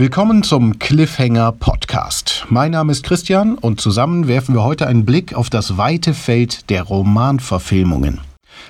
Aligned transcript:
Willkommen 0.00 0.44
zum 0.44 0.78
Cliffhanger 0.78 1.50
Podcast. 1.50 2.46
Mein 2.50 2.70
Name 2.70 2.92
ist 2.92 3.02
Christian 3.02 3.58
und 3.58 3.80
zusammen 3.80 4.28
werfen 4.28 4.54
wir 4.54 4.62
heute 4.62 4.86
einen 4.86 5.04
Blick 5.04 5.34
auf 5.34 5.50
das 5.50 5.76
weite 5.76 6.14
Feld 6.14 6.70
der 6.70 6.84
Romanverfilmungen. 6.84 8.20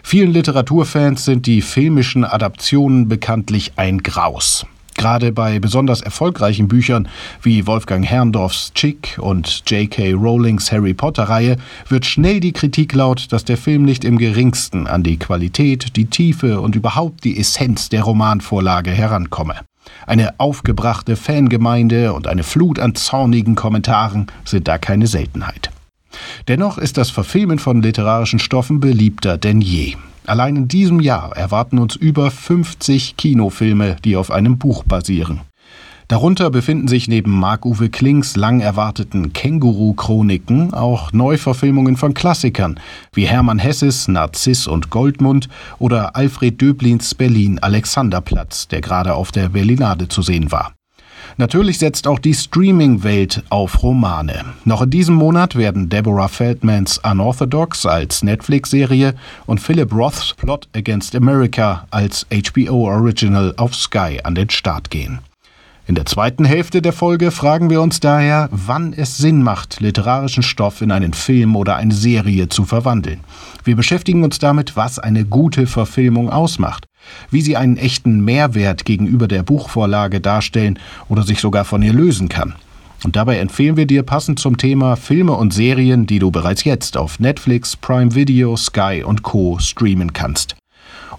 Vielen 0.02 0.32
Literaturfans 0.32 1.26
sind 1.26 1.44
die 1.44 1.60
filmischen 1.60 2.24
Adaptionen 2.24 3.08
bekanntlich 3.08 3.72
ein 3.76 4.02
Graus. 4.02 4.64
Gerade 4.96 5.30
bei 5.30 5.58
besonders 5.58 6.00
erfolgreichen 6.00 6.66
Büchern 6.66 7.08
wie 7.42 7.66
Wolfgang 7.66 8.06
Herrndorfs 8.06 8.72
Chick 8.72 9.18
und 9.20 9.64
J.K. 9.66 10.14
Rowlings 10.14 10.72
Harry 10.72 10.94
Potter-Reihe 10.94 11.58
wird 11.90 12.06
schnell 12.06 12.40
die 12.40 12.54
Kritik 12.54 12.94
laut, 12.94 13.26
dass 13.32 13.44
der 13.44 13.58
Film 13.58 13.82
nicht 13.82 14.06
im 14.06 14.16
geringsten 14.16 14.86
an 14.86 15.02
die 15.02 15.18
Qualität, 15.18 15.94
die 15.94 16.06
Tiefe 16.06 16.62
und 16.62 16.74
überhaupt 16.74 17.22
die 17.24 17.38
Essenz 17.38 17.90
der 17.90 18.04
Romanvorlage 18.04 18.92
herankomme. 18.92 19.56
Eine 20.06 20.38
aufgebrachte 20.38 21.16
Fangemeinde 21.16 22.12
und 22.12 22.26
eine 22.26 22.42
Flut 22.42 22.78
an 22.78 22.94
zornigen 22.94 23.54
Kommentaren 23.54 24.26
sind 24.44 24.68
da 24.68 24.78
keine 24.78 25.06
Seltenheit. 25.06 25.70
Dennoch 26.48 26.78
ist 26.78 26.96
das 26.96 27.10
Verfilmen 27.10 27.58
von 27.58 27.82
literarischen 27.82 28.38
Stoffen 28.38 28.80
beliebter 28.80 29.38
denn 29.38 29.60
je. 29.60 29.94
Allein 30.26 30.56
in 30.56 30.68
diesem 30.68 31.00
Jahr 31.00 31.36
erwarten 31.36 31.78
uns 31.78 31.96
über 31.96 32.30
50 32.30 33.16
Kinofilme, 33.16 33.96
die 34.04 34.16
auf 34.16 34.30
einem 34.30 34.58
Buch 34.58 34.84
basieren. 34.84 35.40
Darunter 36.08 36.48
befinden 36.48 36.88
sich 36.88 37.06
neben 37.06 37.38
Marc-Uwe 37.38 37.90
Klings 37.90 38.34
lang 38.34 38.60
erwarteten 38.60 39.34
Känguru-Chroniken 39.34 40.72
auch 40.72 41.12
Neuverfilmungen 41.12 41.98
von 41.98 42.14
Klassikern 42.14 42.80
wie 43.12 43.26
Hermann 43.26 43.58
Hesses 43.58 44.08
Narziss 44.08 44.66
und 44.66 44.88
Goldmund 44.88 45.50
oder 45.78 46.16
Alfred 46.16 46.62
Döblins 46.62 47.14
Berlin 47.14 47.58
Alexanderplatz, 47.58 48.68
der 48.68 48.80
gerade 48.80 49.12
auf 49.12 49.32
der 49.32 49.50
Berlinade 49.50 50.08
zu 50.08 50.22
sehen 50.22 50.50
war. 50.50 50.72
Natürlich 51.36 51.78
setzt 51.78 52.08
auch 52.08 52.18
die 52.18 52.32
Streaming-Welt 52.32 53.44
auf 53.50 53.82
Romane. 53.82 54.46
Noch 54.64 54.80
in 54.80 54.90
diesem 54.90 55.14
Monat 55.14 55.56
werden 55.56 55.90
Deborah 55.90 56.28
Feldmans 56.28 56.98
Unorthodox 57.04 57.84
als 57.84 58.22
Netflix-Serie 58.22 59.14
und 59.44 59.60
Philip 59.60 59.92
Roths 59.92 60.32
Plot 60.32 60.68
Against 60.74 61.14
America 61.14 61.86
als 61.90 62.26
HBO 62.32 62.88
Original 62.88 63.52
auf 63.58 63.74
Sky 63.74 64.20
an 64.24 64.34
den 64.34 64.48
Start 64.48 64.90
gehen. 64.90 65.18
In 65.88 65.94
der 65.94 66.04
zweiten 66.04 66.44
Hälfte 66.44 66.82
der 66.82 66.92
Folge 66.92 67.30
fragen 67.30 67.70
wir 67.70 67.80
uns 67.80 67.98
daher, 67.98 68.50
wann 68.52 68.92
es 68.92 69.16
Sinn 69.16 69.42
macht, 69.42 69.80
literarischen 69.80 70.42
Stoff 70.42 70.82
in 70.82 70.90
einen 70.90 71.14
Film 71.14 71.56
oder 71.56 71.76
eine 71.76 71.94
Serie 71.94 72.50
zu 72.50 72.66
verwandeln. 72.66 73.20
Wir 73.64 73.74
beschäftigen 73.74 74.22
uns 74.22 74.38
damit, 74.38 74.76
was 74.76 74.98
eine 74.98 75.24
gute 75.24 75.66
Verfilmung 75.66 76.28
ausmacht, 76.28 76.84
wie 77.30 77.40
sie 77.40 77.56
einen 77.56 77.78
echten 77.78 78.22
Mehrwert 78.22 78.84
gegenüber 78.84 79.28
der 79.28 79.42
Buchvorlage 79.42 80.20
darstellen 80.20 80.78
oder 81.08 81.22
sich 81.22 81.40
sogar 81.40 81.64
von 81.64 81.80
ihr 81.80 81.94
lösen 81.94 82.28
kann. 82.28 82.54
Und 83.02 83.16
dabei 83.16 83.38
empfehlen 83.38 83.78
wir 83.78 83.86
dir 83.86 84.02
passend 84.02 84.38
zum 84.38 84.58
Thema 84.58 84.94
Filme 84.96 85.32
und 85.32 85.54
Serien, 85.54 86.06
die 86.06 86.18
du 86.18 86.30
bereits 86.30 86.64
jetzt 86.64 86.98
auf 86.98 87.18
Netflix, 87.18 87.76
Prime 87.76 88.14
Video, 88.14 88.58
Sky 88.58 89.04
und 89.06 89.22
Co 89.22 89.58
streamen 89.58 90.12
kannst. 90.12 90.54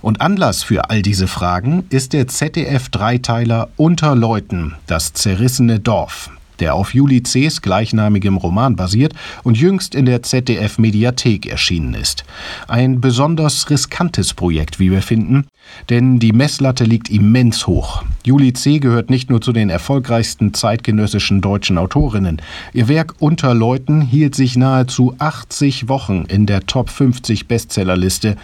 Und 0.01 0.21
Anlass 0.21 0.63
für 0.63 0.89
all 0.89 1.01
diese 1.01 1.27
Fragen 1.27 1.83
ist 1.89 2.13
der 2.13 2.27
ZDF-Dreiteiler 2.27 3.69
Unter 3.75 4.15
Leuten, 4.15 4.75
das 4.87 5.13
zerrissene 5.13 5.79
Dorf, 5.79 6.29
der 6.59 6.73
auf 6.73 6.93
Juli 6.93 7.21
C.'s 7.21 7.61
gleichnamigem 7.61 8.37
Roman 8.37 8.77
basiert 8.77 9.13
und 9.43 9.57
jüngst 9.57 9.95
in 9.95 10.05
der 10.05 10.23
ZDF-Mediathek 10.23 11.47
erschienen 11.47 11.95
ist. 11.95 12.23
Ein 12.69 13.01
besonders 13.01 13.69
riskantes 13.69 14.33
Projekt, 14.33 14.79
wie 14.79 14.89
wir 14.89 15.01
finden, 15.01 15.47
denn 15.89 16.19
die 16.19 16.31
Messlatte 16.31 16.85
liegt 16.85 17.09
immens 17.09 17.67
hoch. 17.67 18.03
Juli 18.25 18.53
C. 18.53 18.79
gehört 18.79 19.09
nicht 19.09 19.29
nur 19.29 19.41
zu 19.41 19.51
den 19.51 19.69
erfolgreichsten 19.69 20.53
zeitgenössischen 20.53 21.41
deutschen 21.41 21.77
Autorinnen. 21.77 22.41
Ihr 22.73 22.87
Werk 22.87 23.15
Unter 23.19 23.53
Leuten 23.53 24.01
hielt 24.01 24.33
sich 24.33 24.55
nahezu 24.55 25.15
80 25.19 25.89
Wochen 25.89 26.23
in 26.27 26.45
der 26.45 26.65
Top 26.65 26.89
50 26.89 27.47
Bestsellerliste 27.47 28.37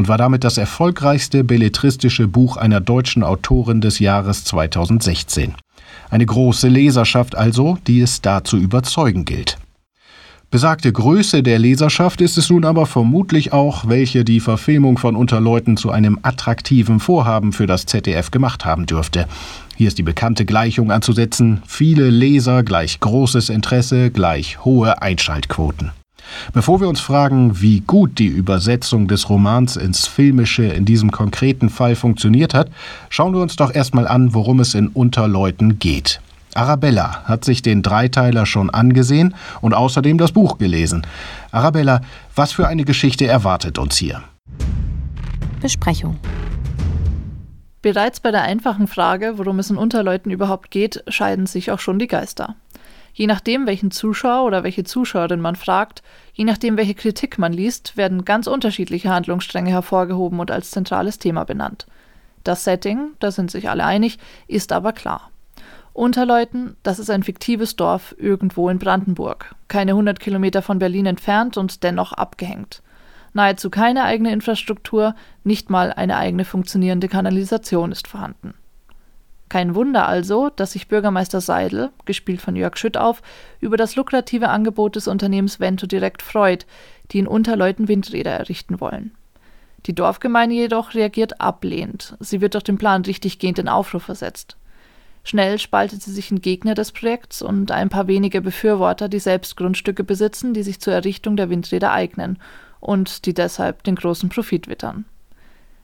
und 0.00 0.08
war 0.08 0.16
damit 0.16 0.44
das 0.44 0.56
erfolgreichste 0.56 1.44
belletristische 1.44 2.26
Buch 2.26 2.56
einer 2.56 2.80
deutschen 2.80 3.22
Autorin 3.22 3.82
des 3.82 3.98
Jahres 3.98 4.44
2016. 4.44 5.54
Eine 6.08 6.24
große 6.24 6.68
Leserschaft 6.68 7.34
also, 7.34 7.76
die 7.86 8.00
es 8.00 8.22
da 8.22 8.42
zu 8.42 8.56
überzeugen 8.56 9.26
gilt. 9.26 9.58
Besagte 10.50 10.90
Größe 10.90 11.42
der 11.42 11.58
Leserschaft 11.58 12.22
ist 12.22 12.38
es 12.38 12.48
nun 12.48 12.64
aber 12.64 12.86
vermutlich 12.86 13.52
auch, 13.52 13.88
welche 13.88 14.24
die 14.24 14.40
Verfilmung 14.40 14.96
von 14.96 15.16
Unterleuten 15.16 15.76
zu 15.76 15.90
einem 15.90 16.18
attraktiven 16.22 16.98
Vorhaben 16.98 17.52
für 17.52 17.66
das 17.66 17.84
ZDF 17.84 18.30
gemacht 18.30 18.64
haben 18.64 18.86
dürfte. 18.86 19.26
Hier 19.76 19.88
ist 19.88 19.98
die 19.98 20.02
bekannte 20.02 20.46
Gleichung 20.46 20.90
anzusetzen, 20.90 21.60
viele 21.66 22.08
Leser 22.08 22.62
gleich 22.62 23.00
großes 23.00 23.50
Interesse 23.50 24.10
gleich 24.10 24.64
hohe 24.64 25.02
Einschaltquoten. 25.02 25.92
Bevor 26.52 26.80
wir 26.80 26.88
uns 26.88 27.00
fragen, 27.00 27.60
wie 27.60 27.80
gut 27.80 28.18
die 28.18 28.26
Übersetzung 28.26 29.08
des 29.08 29.28
Romans 29.28 29.76
ins 29.76 30.06
Filmische 30.06 30.64
in 30.64 30.84
diesem 30.84 31.10
konkreten 31.10 31.68
Fall 31.68 31.96
funktioniert 31.96 32.54
hat, 32.54 32.70
schauen 33.08 33.34
wir 33.34 33.40
uns 33.40 33.56
doch 33.56 33.74
erstmal 33.74 34.06
an, 34.06 34.34
worum 34.34 34.60
es 34.60 34.74
in 34.74 34.88
Unterleuten 34.88 35.78
geht. 35.78 36.20
Arabella 36.54 37.24
hat 37.24 37.44
sich 37.44 37.62
den 37.62 37.82
Dreiteiler 37.82 38.44
schon 38.44 38.70
angesehen 38.70 39.34
und 39.60 39.74
außerdem 39.74 40.18
das 40.18 40.32
Buch 40.32 40.58
gelesen. 40.58 41.06
Arabella, 41.52 42.00
was 42.34 42.52
für 42.52 42.66
eine 42.66 42.84
Geschichte 42.84 43.26
erwartet 43.26 43.78
uns 43.78 43.96
hier? 43.96 44.22
Besprechung. 45.60 46.18
Bereits 47.82 48.20
bei 48.20 48.30
der 48.30 48.42
einfachen 48.42 48.88
Frage, 48.88 49.34
worum 49.36 49.58
es 49.58 49.70
in 49.70 49.78
Unterleuten 49.78 50.30
überhaupt 50.30 50.70
geht, 50.70 51.02
scheiden 51.08 51.46
sich 51.46 51.70
auch 51.70 51.78
schon 51.78 51.98
die 51.98 52.08
Geister. 52.08 52.56
Je 53.12 53.26
nachdem, 53.26 53.66
welchen 53.66 53.90
Zuschauer 53.90 54.46
oder 54.46 54.62
welche 54.62 54.84
Zuschauerin 54.84 55.40
man 55.40 55.56
fragt, 55.56 56.02
je 56.32 56.44
nachdem, 56.44 56.76
welche 56.76 56.94
Kritik 56.94 57.38
man 57.38 57.52
liest, 57.52 57.96
werden 57.96 58.24
ganz 58.24 58.46
unterschiedliche 58.46 59.10
Handlungsstränge 59.10 59.70
hervorgehoben 59.70 60.40
und 60.40 60.50
als 60.50 60.70
zentrales 60.70 61.18
Thema 61.18 61.44
benannt. 61.44 61.86
Das 62.44 62.64
Setting, 62.64 63.10
da 63.18 63.30
sind 63.30 63.50
sich 63.50 63.68
alle 63.68 63.84
einig, 63.84 64.18
ist 64.46 64.72
aber 64.72 64.92
klar. 64.92 65.30
Unterleuten, 65.92 66.76
das 66.82 66.98
ist 66.98 67.10
ein 67.10 67.24
fiktives 67.24 67.76
Dorf 67.76 68.14
irgendwo 68.18 68.68
in 68.68 68.78
Brandenburg, 68.78 69.54
keine 69.68 69.92
100 69.92 70.20
Kilometer 70.20 70.62
von 70.62 70.78
Berlin 70.78 71.06
entfernt 71.06 71.56
und 71.56 71.82
dennoch 71.82 72.12
abgehängt. 72.12 72.82
Nahezu 73.32 73.70
keine 73.70 74.04
eigene 74.04 74.32
Infrastruktur, 74.32 75.14
nicht 75.44 75.68
mal 75.68 75.92
eine 75.92 76.16
eigene 76.16 76.44
funktionierende 76.44 77.08
Kanalisation 77.08 77.92
ist 77.92 78.08
vorhanden. 78.08 78.54
Kein 79.50 79.74
Wunder 79.74 80.06
also, 80.06 80.48
dass 80.48 80.72
sich 80.72 80.86
Bürgermeister 80.86 81.40
Seidel, 81.40 81.90
gespielt 82.04 82.40
von 82.40 82.54
Jörg 82.54 82.76
Schüttauf, 82.76 83.20
über 83.60 83.76
das 83.76 83.96
lukrative 83.96 84.48
Angebot 84.48 84.94
des 84.94 85.08
Unternehmens 85.08 85.58
Vento 85.58 85.88
direkt 85.88 86.22
freut, 86.22 86.66
die 87.10 87.18
in 87.18 87.26
Unterleuten 87.26 87.88
Windräder 87.88 88.30
errichten 88.30 88.80
wollen. 88.80 89.10
Die 89.86 89.94
Dorfgemeinde 89.94 90.54
jedoch 90.54 90.94
reagiert 90.94 91.40
ablehnend. 91.40 92.16
Sie 92.20 92.40
wird 92.40 92.54
durch 92.54 92.62
den 92.62 92.78
Plan 92.78 93.02
richtiggehend 93.02 93.58
in 93.58 93.68
Aufruhr 93.68 94.00
versetzt. 94.00 94.56
Schnell 95.24 95.58
spaltet 95.58 96.00
sie 96.00 96.12
sich 96.12 96.30
in 96.30 96.40
Gegner 96.40 96.74
des 96.74 96.92
Projekts 96.92 97.42
und 97.42 97.72
ein 97.72 97.88
paar 97.88 98.06
wenige 98.06 98.40
Befürworter, 98.40 99.08
die 99.08 99.18
selbst 99.18 99.56
Grundstücke 99.56 100.04
besitzen, 100.04 100.54
die 100.54 100.62
sich 100.62 100.80
zur 100.80 100.92
Errichtung 100.92 101.36
der 101.36 101.50
Windräder 101.50 101.90
eignen 101.90 102.38
und 102.78 103.26
die 103.26 103.34
deshalb 103.34 103.82
den 103.82 103.96
großen 103.96 104.28
Profit 104.28 104.68
wittern. 104.68 105.06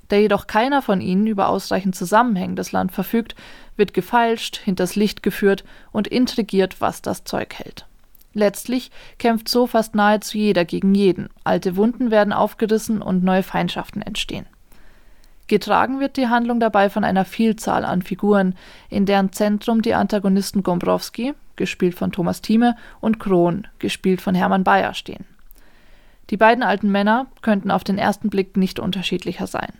Da 0.08 0.16
jedoch 0.16 0.46
keiner 0.46 0.82
von 0.82 1.00
ihnen 1.00 1.26
über 1.26 1.48
ausreichend 1.48 1.96
zusammenhängendes 1.96 2.72
Land 2.72 2.92
verfügt, 2.92 3.34
wird 3.76 3.94
gefeilscht, 3.94 4.56
hinters 4.58 4.96
Licht 4.96 5.22
geführt 5.22 5.64
und 5.92 6.06
intrigiert, 6.06 6.80
was 6.80 7.02
das 7.02 7.24
Zeug 7.24 7.54
hält. 7.54 7.86
Letztlich 8.32 8.90
kämpft 9.18 9.48
so 9.48 9.66
fast 9.66 9.94
nahezu 9.94 10.36
jeder 10.36 10.64
gegen 10.64 10.94
jeden, 10.94 11.30
alte 11.42 11.76
Wunden 11.76 12.10
werden 12.10 12.32
aufgerissen 12.32 13.00
und 13.00 13.24
neue 13.24 13.42
Feindschaften 13.42 14.02
entstehen. 14.02 14.46
Getragen 15.48 16.00
wird 16.00 16.16
die 16.16 16.26
Handlung 16.26 16.60
dabei 16.60 16.90
von 16.90 17.04
einer 17.04 17.24
Vielzahl 17.24 17.84
an 17.84 18.02
Figuren, 18.02 18.54
in 18.90 19.06
deren 19.06 19.32
Zentrum 19.32 19.80
die 19.80 19.94
Antagonisten 19.94 20.62
Gombrowski, 20.62 21.34
gespielt 21.54 21.94
von 21.94 22.12
Thomas 22.12 22.42
Thieme, 22.42 22.76
und 23.00 23.20
Kron, 23.20 23.66
gespielt 23.78 24.20
von 24.20 24.34
Hermann 24.34 24.64
Bayer, 24.64 24.92
stehen. 24.92 25.24
Die 26.30 26.36
beiden 26.36 26.64
alten 26.64 26.90
Männer 26.90 27.26
könnten 27.42 27.70
auf 27.70 27.84
den 27.84 27.96
ersten 27.96 28.28
Blick 28.28 28.56
nicht 28.56 28.80
unterschiedlicher 28.80 29.46
sein. 29.46 29.72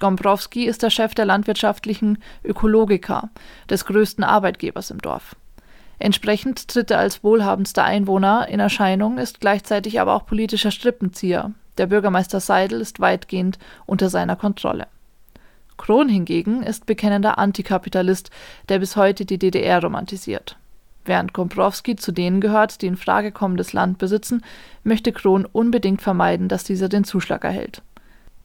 Gombrowski 0.00 0.64
ist 0.64 0.82
der 0.82 0.90
Chef 0.90 1.14
der 1.14 1.24
landwirtschaftlichen 1.24 2.18
Ökologika, 2.44 3.30
des 3.68 3.84
größten 3.84 4.24
Arbeitgebers 4.24 4.90
im 4.90 4.98
Dorf. 4.98 5.34
Entsprechend 5.98 6.68
tritt 6.68 6.90
er 6.90 7.00
als 7.00 7.24
wohlhabendster 7.24 7.82
Einwohner 7.82 8.46
in 8.48 8.60
Erscheinung, 8.60 9.18
ist 9.18 9.40
gleichzeitig 9.40 10.00
aber 10.00 10.14
auch 10.14 10.26
politischer 10.26 10.70
Strippenzieher. 10.70 11.52
Der 11.76 11.86
Bürgermeister 11.86 12.40
Seidel 12.40 12.80
ist 12.80 13.00
weitgehend 13.00 13.58
unter 13.86 14.08
seiner 14.08 14.36
Kontrolle. 14.36 14.86
Kron 15.76 16.08
hingegen 16.08 16.62
ist 16.62 16.86
bekennender 16.86 17.38
Antikapitalist, 17.38 18.30
der 18.68 18.80
bis 18.80 18.96
heute 18.96 19.24
die 19.24 19.38
DDR 19.38 19.82
romantisiert. 19.82 20.56
Während 21.04 21.32
Gombrowski 21.32 21.96
zu 21.96 22.12
denen 22.12 22.40
gehört, 22.40 22.82
die 22.82 22.86
in 22.86 22.96
Frage 22.96 23.32
kommendes 23.32 23.72
Land 23.72 23.98
besitzen, 23.98 24.44
möchte 24.84 25.12
Kron 25.12 25.46
unbedingt 25.46 26.02
vermeiden, 26.02 26.48
dass 26.48 26.64
dieser 26.64 26.88
den 26.88 27.04
Zuschlag 27.04 27.44
erhält. 27.44 27.80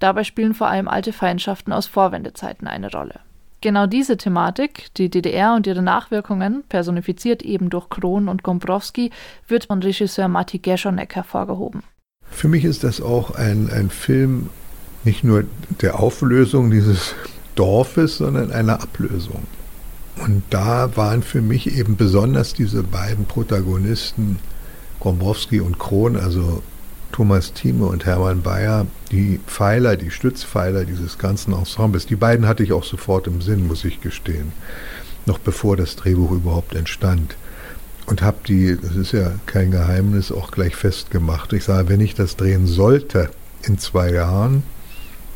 Dabei 0.03 0.25
spielen 0.25 0.53
vor 0.53 0.67
allem 0.67 0.89
alte 0.89 1.13
Feindschaften 1.13 1.71
aus 1.71 1.85
Vorwendezeiten 1.88 2.67
eine 2.67 2.91
Rolle. 2.91 3.21
Genau 3.61 3.88
diese 3.88 4.17
Thematik, 4.17 4.94
die 4.97 5.09
DDR 5.09 5.55
und 5.55 5.65
ihre 5.65 5.81
Nachwirkungen, 5.81 6.65
personifiziert 6.67 7.41
eben 7.41 7.69
durch 7.69 7.88
Kron 7.88 8.27
und 8.27 8.44
Gombrowski, 8.44 9.11
wird 9.47 9.67
von 9.67 9.81
Regisseur 9.81 10.27
Matti 10.27 10.59
Geschonek 10.59 11.15
hervorgehoben. 11.15 11.83
Für 12.29 12.50
mich 12.50 12.65
ist 12.65 12.83
das 12.83 13.00
auch 13.00 13.35
ein, 13.35 13.69
ein 13.71 13.89
Film 13.89 14.50
nicht 15.05 15.23
nur 15.23 15.45
der 15.81 16.01
Auflösung 16.01 16.69
dieses 16.69 17.15
Dorfes, 17.55 18.17
sondern 18.17 18.51
einer 18.51 18.81
Ablösung. 18.83 19.47
Und 20.17 20.44
da 20.50 20.97
waren 20.97 21.23
für 21.23 21.41
mich 21.41 21.77
eben 21.77 21.95
besonders 21.95 22.53
diese 22.53 22.83
beiden 22.83 23.23
Protagonisten, 23.23 24.39
Gombrowski 25.00 25.61
und 25.61 25.79
Kron, 25.79 26.17
also 26.17 26.61
Thomas 27.13 27.54
Thieme 27.54 27.86
und 27.86 28.06
Hermann 28.06 28.42
Bayer, 28.42 28.88
die 29.12 29.39
Pfeiler, 29.45 29.95
die 29.95 30.12
Stützpfeiler 30.12 30.83
dieses 30.83 31.19
ganzen 31.19 31.54
Ensembles. 31.54 32.07
Die 32.07 32.15
beiden 32.15 32.48
hatte 32.48 32.63
ich 32.63 32.74
auch 32.74 32.83
sofort 32.83 33.27
im 33.27 33.39
Sinn, 33.39 33.68
muss 33.68 33.86
ich 33.86 34.01
gestehen, 34.01 34.51
noch 35.25 35.38
bevor 35.38 35.77
das 35.77 35.95
Drehbuch 35.95 36.31
überhaupt 36.31 36.75
entstand. 36.75 37.38
Und 38.07 38.21
habe 38.21 38.38
die, 38.48 38.75
das 38.81 38.95
ist 38.95 39.13
ja 39.13 39.31
kein 39.45 39.71
Geheimnis, 39.71 40.31
auch 40.31 40.51
gleich 40.51 40.75
festgemacht. 40.75 41.54
Ich 41.54 41.63
sage, 41.63 41.88
wenn 41.88 42.01
ich 42.01 42.15
das 42.15 42.36
drehen 42.36 42.65
sollte 42.65 43.30
in 43.62 43.77
zwei 43.77 44.12
Jahren, 44.12 44.63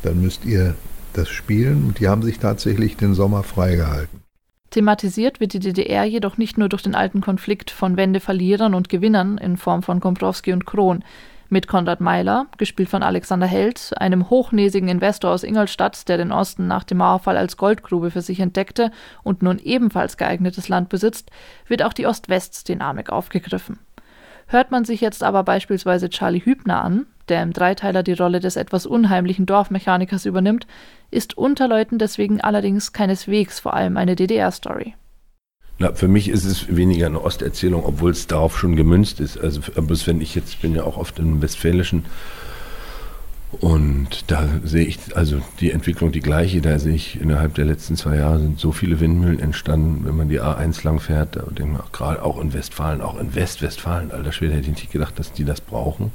dann 0.02 0.20
müsst 0.20 0.46
ihr 0.46 0.76
das 1.14 1.30
spielen. 1.30 1.86
Und 1.86 2.00
die 2.00 2.10
haben 2.10 2.24
sich 2.24 2.40
tatsächlich 2.40 2.98
den 2.98 3.14
Sommer 3.14 3.44
freigehalten. 3.44 4.20
Thematisiert 4.72 5.40
wird 5.40 5.54
die 5.54 5.60
DDR 5.60 6.04
jedoch 6.04 6.38
nicht 6.38 6.58
nur 6.58 6.68
durch 6.68 6.82
den 6.82 6.94
alten 6.94 7.22
Konflikt 7.22 7.72
von 7.72 7.96
Wendeverlierern 7.96 8.74
und 8.74 8.90
Gewinnern 8.90 9.38
in 9.38 9.56
Form 9.56 9.82
von 9.82 10.02
Komprowski 10.02 10.52
und 10.52 10.66
Kron. 10.66 11.04
Mit 11.50 11.68
Konrad 11.68 12.02
Meiler, 12.02 12.48
gespielt 12.58 12.90
von 12.90 13.04
Alexander 13.04 13.48
Held, 13.48 13.94
einem 13.98 14.30
hochnäsigen 14.30 14.90
Investor 14.90 15.32
aus 15.32 15.44
Ingolstadt, 15.44 16.10
der 16.10 16.18
den 16.18 16.34
Osten 16.34 16.68
nach 16.68 16.84
dem 16.84 16.98
Mauerfall 16.98 17.38
als 17.38 17.56
Goldgrube 17.56 18.12
für 18.12 18.22
sich 18.22 18.42
entdeckte 18.42 18.92
und 19.24 19.42
nun 19.42 19.58
ebenfalls 19.60 20.18
geeignetes 20.18 20.68
Land 20.68 20.90
besitzt, 20.90 21.32
wird 21.68 21.84
auch 21.84 21.94
die 21.94 22.06
Ost-West-Dynamik 22.06 23.12
aufgegriffen. 23.12 23.80
Hört 24.48 24.72
man 24.72 24.84
sich 24.84 25.00
jetzt 25.00 25.24
aber 25.24 25.44
beispielsweise 25.44 26.10
Charlie 26.10 26.44
Hübner 26.44 26.84
an, 26.84 27.06
der 27.30 27.44
im 27.44 27.54
Dreiteiler 27.54 28.04
die 28.04 28.14
Rolle 28.14 28.42
des 28.42 28.58
etwas 28.58 28.86
unheimlichen 28.86 29.46
Dorfmechanikers 29.46 30.26
übernimmt, 30.26 30.68
ist 31.12 31.38
Unterleuten 31.38 31.98
deswegen 31.98 32.42
allerdings 32.42 32.92
keineswegs 32.92 33.62
vor 33.62 33.74
allem 33.74 33.96
eine 33.96 34.18
DDR-Story. 34.18 34.96
Na, 35.80 35.94
für 35.94 36.08
mich 36.08 36.28
ist 36.30 36.46
es 36.46 36.76
weniger 36.76 37.06
eine 37.06 37.22
Osterzählung, 37.22 37.86
obwohl 37.86 38.12
es 38.12 38.26
darauf 38.26 38.58
schon 38.58 38.76
gemünzt 38.76 39.20
ist. 39.20 39.38
Also, 39.38 39.62
wenn 39.76 40.22
ich 40.22 40.34
jetzt 40.34 40.62
bin 40.62 40.74
ja 40.74 40.84
auch 40.84 40.98
oft 40.98 41.20
im 41.20 41.42
Westfälischen 41.42 42.06
und 43.52 44.30
da 44.30 44.46
sehe 44.64 44.86
ich 44.86 45.00
also 45.16 45.42
die 45.62 45.72
Entwicklung 45.72 46.12
die 46.12 46.20
gleiche. 46.20 46.62
Da 46.62 46.80
sehe 46.80 46.96
ich 46.96 47.20
innerhalb 47.20 47.56
der 47.56 47.66
letzten 47.66 47.96
zwei 47.96 48.18
Jahre 48.18 48.40
sind 48.40 48.60
so 48.60 48.72
viele 48.72 49.00
Windmühlen 49.00 49.40
entstanden, 49.40 50.02
wenn 50.04 50.18
man 50.18 50.28
die 50.28 50.42
A1 50.42 50.84
lang 50.84 51.00
fährt. 51.00 51.38
Da 51.38 51.44
gerade 51.94 52.24
auch 52.24 52.42
in 52.42 52.54
Westfalen, 52.54 53.02
auch 53.02 53.18
in 53.20 53.36
Westwestfalen, 53.36 54.12
alter 54.12 54.34
Schwede, 54.34 54.54
hätte 54.54 54.70
ich 54.70 54.76
nicht 54.76 54.92
gedacht, 54.92 55.18
dass 55.18 55.32
die 55.32 55.46
das 55.46 55.62
brauchen. 55.62 56.12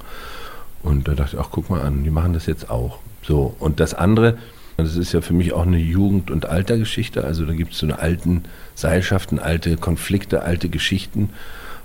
Und 0.82 1.08
da 1.08 1.14
dachte 1.14 1.36
ich, 1.36 1.42
ach, 1.42 1.48
guck 1.50 1.70
mal 1.70 1.80
an, 1.80 2.04
die 2.04 2.10
machen 2.10 2.34
das 2.34 2.46
jetzt 2.46 2.68
auch. 2.68 2.98
So, 3.22 3.54
und 3.58 3.80
das 3.80 3.94
andere, 3.94 4.36
das 4.76 4.96
ist 4.96 5.12
ja 5.12 5.20
für 5.20 5.34
mich 5.34 5.52
auch 5.52 5.66
eine 5.66 5.78
Jugend- 5.78 6.30
und 6.30 6.46
Altergeschichte. 6.46 7.24
Also 7.24 7.44
da 7.44 7.52
gibt 7.52 7.72
es 7.72 7.78
so 7.78 7.86
eine 7.86 7.98
alten 7.98 8.44
Seilschaften, 8.74 9.38
alte 9.38 9.76
Konflikte, 9.76 10.42
alte 10.42 10.68
Geschichten 10.68 11.30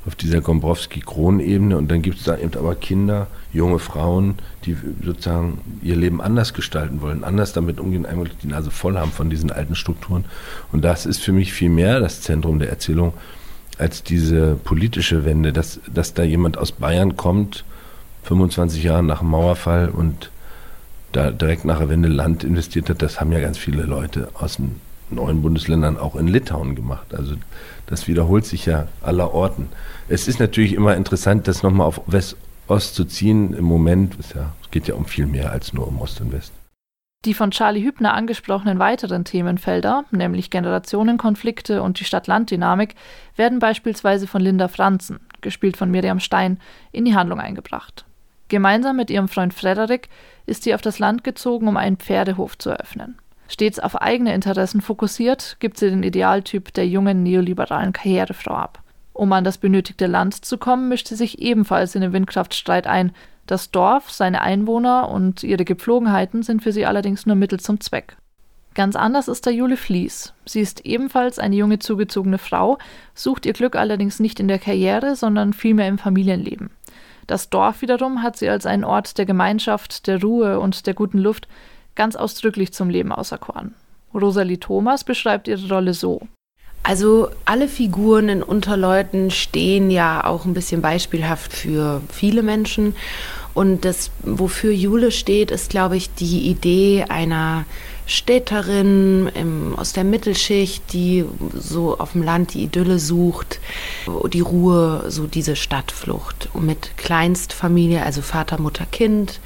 auf 0.06 0.16
dieser 0.16 0.40
Gombrowski-Kronebene. 0.40 1.78
Und 1.78 1.92
dann 1.92 2.02
gibt 2.02 2.20
es 2.20 2.24
da 2.24 2.38
eben 2.38 2.56
aber 2.56 2.76
Kinder, 2.76 3.28
junge 3.52 3.80
Frauen, 3.80 4.36
die 4.66 4.78
sozusagen 5.04 5.60
ihr 5.82 5.98
Leben 5.98 6.22
anders 6.22 6.54
gestalten 6.54 7.02
wollen, 7.02 7.24
anders 7.24 7.54
damit 7.54 7.80
umgehen, 7.80 8.06
einmal 8.06 8.30
die 8.42 8.48
Nase 8.48 8.72
voll 8.72 8.98
haben 8.98 9.12
von 9.12 9.30
diesen 9.30 9.52
alten 9.52 9.76
Strukturen. 9.76 10.26
Und 10.72 10.84
das 10.84 11.06
ist 11.06 11.20
für 11.20 11.34
mich 11.34 11.52
viel 11.52 11.70
mehr 11.70 12.00
das 12.00 12.22
Zentrum 12.22 12.60
der 12.60 12.70
Erzählung 12.70 13.14
als 13.78 14.02
diese 14.02 14.56
politische 14.56 15.26
Wende, 15.26 15.54
dass, 15.54 15.80
dass 15.94 16.14
da 16.14 16.24
jemand 16.24 16.58
aus 16.58 16.72
Bayern 16.72 17.16
kommt, 17.16 17.64
25 18.24 18.84
Jahre 18.84 19.04
nach 19.04 19.20
dem 19.20 19.30
Mauerfall 19.30 19.90
und 19.90 20.32
da 21.12 21.32
direkt 21.32 21.66
nach 21.66 21.80
der 21.80 21.90
Wende 21.90 22.10
Land 22.10 22.44
investiert 22.44 22.90
hat, 22.90 23.02
das 23.02 23.20
haben 23.20 23.32
ja 23.32 23.40
ganz 23.40 23.58
viele 23.58 23.84
Leute 23.84 24.30
aus 24.34 24.58
den 24.58 24.80
neuen 25.10 25.42
Bundesländern 25.42 25.98
auch 25.98 26.16
in 26.16 26.28
Litauen 26.28 26.76
gemacht. 26.76 27.14
Also 27.16 27.36
das 27.86 28.08
wiederholt 28.08 28.46
sich 28.46 28.66
ja 28.66 28.88
aller 29.02 29.34
Orten. 29.34 29.70
Es 30.10 30.28
ist 30.28 30.40
natürlich 30.40 30.74
immer 30.74 30.96
interessant, 30.96 31.48
das 31.48 31.64
nochmal 31.64 31.88
auf 31.88 32.02
West-Ost 32.08 32.96
zu 32.96 33.06
ziehen. 33.06 33.54
Im 33.54 33.66
Moment, 33.66 34.16
ja, 34.36 34.54
es 34.62 34.72
geht 34.72 34.88
ja 34.88 34.96
um 34.96 35.06
viel 35.06 35.26
mehr 35.26 35.52
als 35.52 35.74
nur 35.74 35.88
um 35.88 36.02
Ost 36.02 36.22
und 36.22 36.32
West. 36.32 36.52
Die 37.26 37.34
von 37.34 37.52
Charlie 37.52 37.84
Hübner 37.84 38.14
angesprochenen 38.14 38.80
weiteren 38.80 39.26
Themenfelder, 39.26 40.06
nämlich 40.12 40.50
Generationenkonflikte 40.50 41.82
und 41.82 42.00
die 42.00 42.06
Stadt-Land-Dynamik, 42.06 42.96
werden 43.36 43.60
beispielsweise 43.60 44.28
von 44.28 44.42
Linda 44.42 44.68
Franzen, 44.68 45.20
gespielt 45.42 45.78
von 45.78 45.90
Miriam 45.90 46.20
Stein, 46.20 46.60
in 46.92 47.06
die 47.06 47.16
Handlung 47.16 47.40
eingebracht. 47.40 48.07
Gemeinsam 48.50 48.96
mit 48.96 49.10
ihrem 49.10 49.28
Freund 49.28 49.54
Frederik 49.54 50.10
ist 50.46 50.64
sie 50.64 50.74
auf 50.74 50.82
das 50.82 51.00
Land 51.00 51.24
gezogen, 51.24 51.68
um 51.68 51.78
einen 51.78 51.98
Pferdehof 51.98 52.58
zu 52.58 52.70
eröffnen. 52.70 53.18
Stets 53.50 53.80
auf 53.80 54.02
eigene 54.02 54.34
Interessen 54.34 54.82
fokussiert, 54.82 55.58
gibt 55.60 55.78
sie 55.78 55.90
den 55.90 56.04
Idealtyp 56.04 56.74
der 56.74 56.88
jungen 56.88 57.24
neoliberalen 57.24 57.94
Karrierefrau 57.94 58.54
ab. 58.54 58.84
Um 59.14 59.32
an 59.34 59.44
das 59.44 59.58
benötigte 59.58 60.06
Land 60.06 60.46
zu 60.46 60.58
kommen, 60.58 60.90
mischt 60.90 61.08
sie 61.08 61.16
sich 61.16 61.40
ebenfalls 61.40 61.96
in 61.96 62.02
den 62.02 62.14
Windkraftstreit 62.14 62.88
ein. 62.88 63.14
Das 63.48 63.72
Dorf, 63.72 64.12
seine 64.12 64.42
Einwohner 64.42 65.10
und 65.10 65.44
ihre 65.44 65.66
Gepflogenheiten 65.66 66.44
sind 66.44 66.62
für 66.62 66.72
sie 66.72 66.86
allerdings 66.86 67.26
nur 67.26 67.36
Mittel 67.36 67.60
zum 67.60 67.80
Zweck. 67.80 68.18
Ganz 68.76 68.96
anders 68.96 69.28
ist 69.28 69.48
da 69.48 69.50
Jule 69.50 69.76
Fließ. 69.76 70.34
Sie 70.46 70.60
ist 70.60 70.86
ebenfalls 70.86 71.40
eine 71.40 71.56
junge 71.56 71.80
zugezogene 71.80 72.38
Frau, 72.38 72.78
sucht 73.16 73.48
ihr 73.48 73.54
Glück 73.54 73.76
allerdings 73.76 74.20
nicht 74.20 74.40
in 74.40 74.48
der 74.48 74.60
Karriere, 74.60 75.16
sondern 75.16 75.54
vielmehr 75.54 75.88
im 75.88 75.98
Familienleben. 75.98 76.70
Das 77.28 77.50
Dorf 77.50 77.82
wiederum 77.82 78.24
hat 78.24 78.38
sie 78.38 78.50
als 78.50 78.66
einen 78.66 78.86
Ort 78.86 79.18
der 79.18 79.26
Gemeinschaft, 79.26 80.08
der 80.08 80.22
Ruhe 80.22 80.60
und 80.60 80.88
der 80.88 80.94
guten 80.94 81.20
Luft 81.20 81.48
ganz 81.96 82.16
ausdrücklich 82.16 82.74
zum 82.74 82.90
Leben 82.90 83.12
auserkoren. 83.12 83.76
Rosalie 84.14 84.60
Thomas 84.60 85.04
beschreibt 85.04 85.48
ihre 85.48 85.68
Rolle 85.68 85.94
so. 85.94 86.22
Also 86.84 87.28
alle 87.44 87.68
Figuren 87.68 88.30
in 88.30 88.42
Unterleuten 88.42 89.30
stehen 89.30 89.92
ja 89.92 90.24
auch 90.24 90.46
ein 90.46 90.54
bisschen 90.54 90.82
beispielhaft 90.82 91.52
für 91.52 92.02
viele 92.10 92.44
Menschen. 92.44 92.96
Und 93.54 93.84
das, 93.84 94.12
wofür 94.22 94.72
Jule 94.72 95.12
steht, 95.12 95.52
ist, 95.52 95.70
glaube 95.70 95.98
ich, 95.98 96.14
die 96.14 96.50
Idee 96.50 97.06
einer 97.10 97.66
Städterin 98.08 99.30
im, 99.36 99.78
aus 99.78 99.92
der 99.92 100.06
Mittelschicht, 100.06 100.82
die 100.94 101.26
so 101.54 102.00
auf 102.00 102.14
dem 102.14 102.24
Land 102.24 102.54
die 102.54 102.64
Idylle 102.64 103.00
sucht, 103.00 103.60
die 104.32 104.40
Ruhe, 104.40 105.06
so 105.10 105.28
diese 105.28 105.58
Stadtflucht 105.58 106.50
mit 106.56 106.96
Kleinstfamilie, 106.98 108.02
also 108.02 108.22
Vater, 108.22 108.62
Mutter, 108.62 108.86
Kind, 108.90 109.42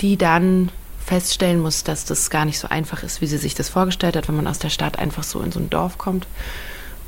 die 0.00 0.16
dann 0.16 0.70
feststellen 0.98 1.60
muss, 1.60 1.84
dass 1.84 2.04
das 2.04 2.28
gar 2.28 2.44
nicht 2.44 2.58
so 2.58 2.68
einfach 2.68 3.04
ist, 3.04 3.20
wie 3.20 3.26
sie 3.26 3.38
sich 3.38 3.54
das 3.54 3.68
vorgestellt 3.68 4.16
hat, 4.16 4.28
wenn 4.28 4.36
man 4.36 4.48
aus 4.48 4.58
der 4.58 4.68
Stadt 4.68 4.98
einfach 4.98 5.22
so 5.22 5.40
in 5.40 5.52
so 5.52 5.60
ein 5.60 5.70
Dorf 5.70 5.96
kommt. 5.96 6.26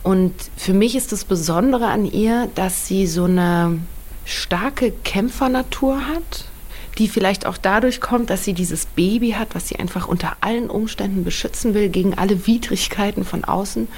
Und 0.04 0.32
für 0.56 0.72
mich 0.72 0.94
ist 0.94 1.10
das 1.12 1.24
Besondere 1.24 1.88
an 1.88 2.06
ihr, 2.06 2.48
dass 2.54 2.86
sie 2.86 3.06
so 3.06 3.24
eine 3.24 3.80
starke 4.24 4.92
Kämpfernatur 4.92 6.06
hat, 6.06 6.44
die 7.00 7.08
vielleicht 7.08 7.46
auch 7.46 7.56
dadurch 7.56 8.00
kommt, 8.00 8.30
dass 8.30 8.44
sie 8.44 8.52
dieses 8.52 8.84
Baby 8.84 9.32
hat, 9.32 9.54
was 9.54 9.66
sie 9.66 9.76
einfach 9.76 10.06
unter 10.06 10.36
allen 10.42 10.68
Umständen 10.68 11.24
beschützen 11.24 11.74
will 11.74 11.88
gegen 11.88 12.16
alle 12.16 12.46
Widrigkeiten 12.46 13.24
von 13.24 13.42
außen 13.42 13.88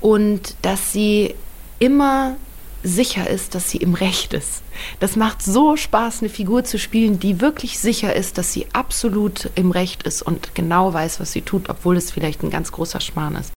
und 0.00 0.56
dass 0.62 0.92
sie 0.92 1.34
immer 1.78 2.36
sicher 2.82 3.28
ist, 3.28 3.54
dass 3.54 3.70
sie 3.70 3.76
im 3.76 3.94
Recht 3.94 4.32
ist. 4.32 4.62
Das 4.98 5.14
macht 5.14 5.42
so 5.42 5.76
Spaß, 5.76 6.20
eine 6.20 6.30
Figur 6.30 6.64
zu 6.64 6.78
spielen, 6.78 7.20
die 7.20 7.40
wirklich 7.40 7.78
sicher 7.78 8.16
ist, 8.16 8.38
dass 8.38 8.52
sie 8.52 8.66
absolut 8.72 9.50
im 9.54 9.70
Recht 9.70 10.02
ist 10.04 10.22
und 10.22 10.54
genau 10.54 10.92
weiß, 10.92 11.20
was 11.20 11.32
sie 11.32 11.42
tut, 11.42 11.68
obwohl 11.68 11.96
es 11.96 12.10
vielleicht 12.10 12.42
ein 12.42 12.50
ganz 12.50 12.72
großer 12.72 13.00
Schmarrn 13.00 13.36
ist. 13.36 13.52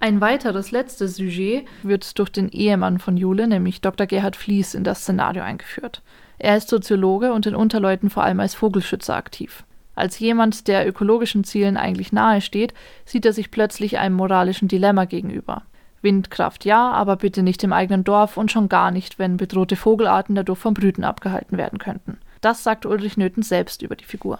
Ein 0.00 0.20
weiteres 0.20 0.70
letztes 0.70 1.16
Sujet 1.16 1.66
wird 1.82 2.18
durch 2.18 2.30
den 2.30 2.48
Ehemann 2.50 2.98
von 2.98 3.16
Jule, 3.16 3.48
nämlich 3.48 3.80
Dr. 3.80 4.06
Gerhard 4.06 4.36
Fließ, 4.36 4.74
in 4.74 4.84
das 4.84 5.02
Szenario 5.02 5.42
eingeführt. 5.42 6.02
Er 6.38 6.56
ist 6.56 6.68
Soziologe 6.68 7.32
und 7.32 7.46
in 7.46 7.54
Unterleuten 7.54 8.10
vor 8.10 8.22
allem 8.22 8.40
als 8.40 8.54
Vogelschützer 8.54 9.16
aktiv. 9.16 9.64
Als 9.94 10.18
jemand, 10.20 10.68
der 10.68 10.86
ökologischen 10.86 11.42
Zielen 11.42 11.76
eigentlich 11.76 12.12
nahe 12.12 12.40
steht, 12.40 12.72
sieht 13.04 13.26
er 13.26 13.32
sich 13.32 13.50
plötzlich 13.50 13.98
einem 13.98 14.14
moralischen 14.14 14.68
Dilemma 14.68 15.06
gegenüber. 15.06 15.62
Windkraft 16.02 16.64
ja, 16.64 16.92
aber 16.92 17.16
bitte 17.16 17.42
nicht 17.42 17.64
im 17.64 17.72
eigenen 17.72 18.04
Dorf 18.04 18.36
und 18.36 18.52
schon 18.52 18.68
gar 18.68 18.92
nicht, 18.92 19.18
wenn 19.18 19.36
bedrohte 19.36 19.74
Vogelarten 19.74 20.36
dadurch 20.36 20.60
vom 20.60 20.74
Brüten 20.74 21.02
abgehalten 21.02 21.58
werden 21.58 21.80
könnten. 21.80 22.18
Das 22.40 22.62
sagt 22.62 22.86
Ulrich 22.86 23.16
Nöthen 23.16 23.42
selbst 23.42 23.82
über 23.82 23.96
die 23.96 24.04
Figur. 24.04 24.38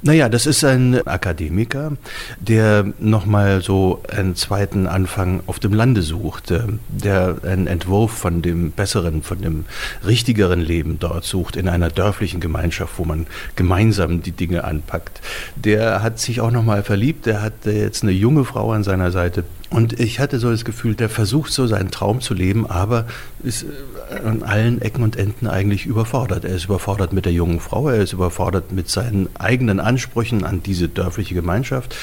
Naja, 0.00 0.28
das 0.28 0.46
ist 0.46 0.62
ein 0.62 1.04
Akademiker, 1.06 1.92
der 2.38 2.86
nochmal 3.00 3.62
so 3.62 4.00
einen 4.08 4.36
zweiten 4.36 4.86
Anfang 4.86 5.40
auf 5.46 5.58
dem 5.58 5.72
Lande 5.72 6.02
sucht, 6.02 6.52
der 6.88 7.36
einen 7.42 7.66
Entwurf 7.66 8.12
von 8.12 8.40
dem 8.40 8.70
besseren, 8.70 9.22
von 9.22 9.40
dem 9.40 9.64
richtigeren 10.06 10.60
Leben 10.60 10.98
dort 11.00 11.24
sucht, 11.24 11.56
in 11.56 11.68
einer 11.68 11.90
dörflichen 11.90 12.38
Gemeinschaft, 12.38 12.94
wo 12.98 13.04
man 13.04 13.26
gemeinsam 13.56 14.22
die 14.22 14.32
Dinge 14.32 14.62
anpackt. 14.62 15.20
Der 15.56 16.00
hat 16.00 16.20
sich 16.20 16.40
auch 16.40 16.52
nochmal 16.52 16.84
verliebt, 16.84 17.26
der 17.26 17.42
hat 17.42 17.64
jetzt 17.64 18.04
eine 18.04 18.12
junge 18.12 18.44
Frau 18.44 18.70
an 18.70 18.84
seiner 18.84 19.10
Seite, 19.10 19.42
und 19.70 20.00
ich 20.00 20.18
hatte 20.18 20.38
so 20.38 20.50
das 20.50 20.64
Gefühl, 20.64 20.94
der 20.94 21.10
versucht 21.10 21.52
so 21.52 21.66
seinen 21.66 21.90
Traum 21.90 22.20
zu 22.22 22.32
leben, 22.32 22.66
aber 22.66 23.06
ist 23.42 23.64
äh, 23.64 24.26
an 24.26 24.42
allen 24.42 24.80
Ecken 24.80 25.02
und 25.02 25.16
Enden 25.16 25.46
eigentlich 25.46 25.84
überfordert. 25.84 26.44
Er 26.44 26.54
ist 26.54 26.64
überfordert 26.64 27.12
mit 27.12 27.26
der 27.26 27.32
jungen 27.32 27.60
Frau, 27.60 27.88
er 27.88 28.02
ist 28.02 28.14
überfordert 28.14 28.72
mit 28.72 28.88
seinen 28.88 29.28
eigenen 29.38 29.78
Ansprüchen 29.78 30.44
an 30.44 30.62
diese 30.62 30.88
dörfliche 30.88 31.34
Gemeinschaft, 31.34 31.94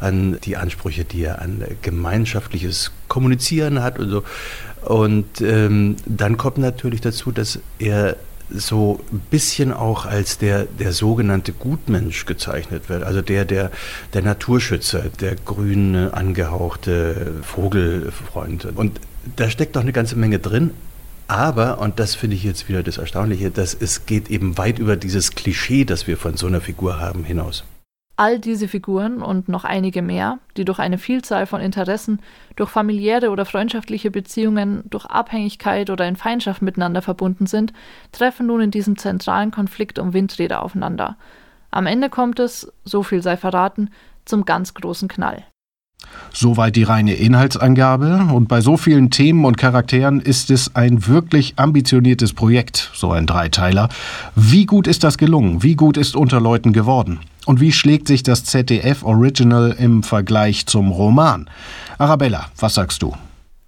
an 0.00 0.38
die 0.42 0.56
Ansprüche, 0.56 1.04
die 1.04 1.22
er 1.22 1.40
an 1.40 1.62
gemeinschaftliches 1.82 2.90
Kommunizieren 3.06 3.82
hat 3.82 4.00
und 4.00 4.10
so. 4.10 4.24
Und 4.84 5.40
ähm, 5.42 5.96
dann 6.06 6.36
kommt 6.36 6.58
natürlich 6.58 7.02
dazu, 7.02 7.30
dass 7.30 7.60
er 7.78 8.16
so 8.50 9.00
ein 9.12 9.20
bisschen 9.30 9.72
auch 9.72 10.06
als 10.06 10.38
der, 10.38 10.64
der 10.64 10.92
sogenannte 10.92 11.52
Gutmensch 11.52 12.26
gezeichnet 12.26 12.88
wird. 12.88 13.02
Also 13.02 13.22
der, 13.22 13.44
der, 13.44 13.70
der 14.12 14.22
Naturschützer, 14.22 15.04
der 15.20 15.36
grüne, 15.36 16.12
angehauchte 16.14 17.34
Vogelfreund. 17.42 18.66
Und 18.76 19.00
da 19.36 19.48
steckt 19.48 19.76
doch 19.76 19.82
eine 19.82 19.92
ganze 19.92 20.16
Menge 20.16 20.38
drin. 20.38 20.70
Aber, 21.28 21.78
und 21.78 21.98
das 21.98 22.14
finde 22.14 22.36
ich 22.36 22.44
jetzt 22.44 22.68
wieder 22.68 22.82
das 22.82 22.98
Erstaunliche, 22.98 23.50
dass 23.50 23.74
es 23.74 24.06
geht 24.06 24.28
eben 24.28 24.58
weit 24.58 24.78
über 24.78 24.96
dieses 24.96 25.30
Klischee, 25.30 25.84
das 25.84 26.06
wir 26.06 26.18
von 26.18 26.36
so 26.36 26.46
einer 26.46 26.60
Figur 26.60 27.00
haben, 27.00 27.24
hinaus. 27.24 27.64
All 28.22 28.38
diese 28.38 28.68
Figuren 28.68 29.20
und 29.20 29.48
noch 29.48 29.64
einige 29.64 30.00
mehr, 30.00 30.38
die 30.56 30.64
durch 30.64 30.78
eine 30.78 30.96
Vielzahl 30.96 31.44
von 31.44 31.60
Interessen, 31.60 32.20
durch 32.54 32.70
familiäre 32.70 33.30
oder 33.30 33.44
freundschaftliche 33.44 34.12
Beziehungen, 34.12 34.84
durch 34.88 35.06
Abhängigkeit 35.06 35.90
oder 35.90 36.06
in 36.06 36.14
Feindschaft 36.14 36.62
miteinander 36.62 37.02
verbunden 37.02 37.46
sind, 37.46 37.72
treffen 38.12 38.46
nun 38.46 38.60
in 38.60 38.70
diesem 38.70 38.96
zentralen 38.96 39.50
Konflikt 39.50 39.98
um 39.98 40.12
Windräder 40.12 40.62
aufeinander. 40.62 41.16
Am 41.72 41.86
Ende 41.86 42.10
kommt 42.10 42.38
es, 42.38 42.72
so 42.84 43.02
viel 43.02 43.22
sei 43.22 43.36
verraten, 43.36 43.90
zum 44.24 44.44
ganz 44.44 44.72
großen 44.72 45.08
Knall. 45.08 45.44
Soweit 46.32 46.76
die 46.76 46.82
reine 46.82 47.14
Inhaltsangabe. 47.14 48.28
Und 48.32 48.48
bei 48.48 48.60
so 48.60 48.76
vielen 48.76 49.10
Themen 49.10 49.44
und 49.44 49.56
Charakteren 49.56 50.20
ist 50.20 50.50
es 50.50 50.74
ein 50.74 51.06
wirklich 51.06 51.54
ambitioniertes 51.56 52.32
Projekt, 52.32 52.90
so 52.94 53.12
ein 53.12 53.26
Dreiteiler. 53.26 53.88
Wie 54.34 54.66
gut 54.66 54.86
ist 54.86 55.04
das 55.04 55.18
gelungen? 55.18 55.62
Wie 55.62 55.76
gut 55.76 55.96
ist 55.96 56.16
unter 56.16 56.40
Leuten 56.40 56.72
geworden? 56.72 57.20
Und 57.44 57.60
wie 57.60 57.72
schlägt 57.72 58.06
sich 58.06 58.22
das 58.22 58.44
ZDF 58.44 59.02
Original 59.02 59.74
im 59.78 60.02
Vergleich 60.02 60.66
zum 60.66 60.90
Roman? 60.90 61.50
Arabella, 61.98 62.46
was 62.58 62.74
sagst 62.74 63.02
du? 63.02 63.14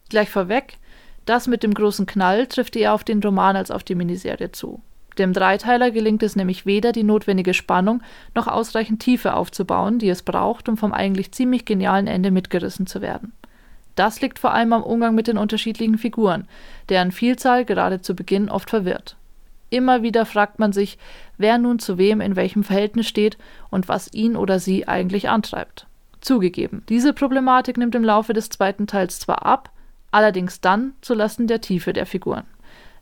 Gleich 0.08 0.30
vorweg, 0.30 0.78
das 1.26 1.48
mit 1.48 1.62
dem 1.62 1.74
großen 1.74 2.06
Knall 2.06 2.46
trifft 2.46 2.76
eher 2.76 2.94
auf 2.94 3.04
den 3.04 3.20
Roman 3.20 3.56
als 3.56 3.70
auf 3.70 3.82
die 3.82 3.94
Miniserie 3.94 4.52
zu. 4.52 4.80
Dem 5.18 5.32
Dreiteiler 5.32 5.90
gelingt 5.90 6.22
es 6.22 6.36
nämlich 6.36 6.66
weder, 6.66 6.92
die 6.92 7.04
notwendige 7.04 7.54
Spannung 7.54 8.02
noch 8.34 8.48
ausreichend 8.48 9.00
Tiefe 9.00 9.34
aufzubauen, 9.34 9.98
die 9.98 10.08
es 10.08 10.22
braucht, 10.22 10.68
um 10.68 10.76
vom 10.76 10.92
eigentlich 10.92 11.32
ziemlich 11.32 11.64
genialen 11.64 12.06
Ende 12.06 12.30
mitgerissen 12.30 12.86
zu 12.86 13.00
werden. 13.00 13.32
Das 13.94 14.20
liegt 14.20 14.38
vor 14.38 14.52
allem 14.52 14.72
am 14.72 14.82
Umgang 14.82 15.14
mit 15.14 15.28
den 15.28 15.38
unterschiedlichen 15.38 15.98
Figuren, 15.98 16.48
deren 16.88 17.12
Vielzahl 17.12 17.64
gerade 17.64 18.00
zu 18.00 18.16
Beginn 18.16 18.48
oft 18.48 18.70
verwirrt. 18.70 19.16
Immer 19.70 20.02
wieder 20.02 20.26
fragt 20.26 20.58
man 20.58 20.72
sich, 20.72 20.98
wer 21.38 21.58
nun 21.58 21.78
zu 21.78 21.98
wem 21.98 22.20
in 22.20 22.36
welchem 22.36 22.64
Verhältnis 22.64 23.06
steht 23.06 23.38
und 23.70 23.88
was 23.88 24.12
ihn 24.12 24.36
oder 24.36 24.58
sie 24.58 24.88
eigentlich 24.88 25.28
antreibt. 25.28 25.86
Zugegeben, 26.20 26.82
diese 26.88 27.12
Problematik 27.12 27.76
nimmt 27.76 27.94
im 27.94 28.04
Laufe 28.04 28.32
des 28.32 28.48
zweiten 28.48 28.86
Teils 28.86 29.20
zwar 29.20 29.44
ab, 29.44 29.70
allerdings 30.10 30.60
dann 30.60 30.94
zulasten 31.00 31.46
der 31.46 31.60
Tiefe 31.60 31.92
der 31.92 32.06
Figuren. 32.06 32.44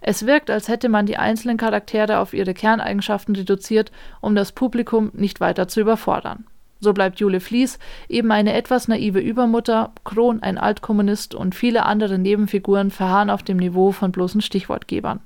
Es 0.05 0.27
wirkt, 0.27 0.51
als 0.51 0.67
hätte 0.67 0.89
man 0.89 1.07
die 1.07 1.17
einzelnen 1.17 1.57
Charaktere 1.57 2.19
auf 2.19 2.35
ihre 2.35 2.55
Kerneigenschaften 2.55 3.37
reduziert, 3.37 3.93
um 4.21 4.35
das 4.35 4.51
Publikum 4.51 5.13
nicht 5.15 5.41
weiter 5.41 5.69
zu 5.69 5.81
überfordern. 5.81 6.45
So 6.81 6.93
bleibt 6.93 7.21
Jule 7.21 7.39
Flies 7.39 7.79
eben 8.09 8.33
eine 8.33 8.55
etwas 8.55 8.89
naive 8.89 9.21
Übermutter, 9.21 9.93
Kron 10.03 10.43
ein 10.43 10.59
Altkommunist 10.59 11.37
und 11.37 11.55
viele 11.55 11.87
andere 11.87 12.19
Nebenfiguren 12.19 12.91
verharren 12.91 13.31
auf 13.31 13.45
dem 13.45 13.59
Niveau 13.59 13.93
von 13.93 14.11
bloßen 14.11 14.41
Stichwortgebern. 14.41 15.21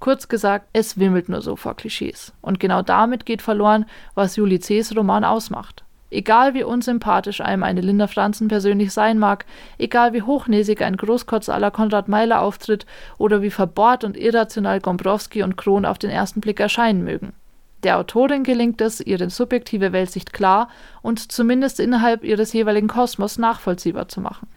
Kurz 0.00 0.26
gesagt, 0.26 0.66
es 0.72 0.98
wimmelt 0.98 1.28
nur 1.28 1.40
so 1.40 1.54
vor 1.54 1.76
Klischees. 1.76 2.32
Und 2.40 2.58
genau 2.58 2.82
damit 2.82 3.24
geht 3.24 3.42
verloren, 3.42 3.86
was 4.16 4.34
Juli 4.34 4.58
C.'s 4.58 4.96
Roman 4.96 5.22
ausmacht. 5.22 5.84
Egal 6.10 6.54
wie 6.54 6.62
unsympathisch 6.62 7.40
einem 7.40 7.62
eine 7.62 7.82
Linda 7.82 8.06
Franzen 8.06 8.48
persönlich 8.48 8.92
sein 8.92 9.18
mag, 9.18 9.44
egal 9.76 10.14
wie 10.14 10.22
hochnäsig 10.22 10.82
ein 10.82 10.96
Großkotz 10.96 11.48
aller 11.50 11.70
Konrad 11.70 12.08
Meiler 12.08 12.40
auftritt 12.40 12.86
oder 13.18 13.42
wie 13.42 13.50
verbohrt 13.50 14.04
und 14.04 14.16
irrational 14.16 14.80
Gombrowski 14.80 15.42
und 15.42 15.56
Kron 15.56 15.84
auf 15.84 15.98
den 15.98 16.10
ersten 16.10 16.40
Blick 16.40 16.60
erscheinen 16.60 17.04
mögen. 17.04 17.34
Der 17.82 17.98
Autorin 17.98 18.42
gelingt 18.42 18.80
es, 18.80 19.00
ihre 19.00 19.30
subjektive 19.30 19.92
Weltsicht 19.92 20.32
klar 20.32 20.68
und 21.02 21.30
zumindest 21.30 21.78
innerhalb 21.78 22.24
ihres 22.24 22.52
jeweiligen 22.52 22.88
Kosmos 22.88 23.38
nachvollziehbar 23.38 24.08
zu 24.08 24.20
machen. 24.20 24.48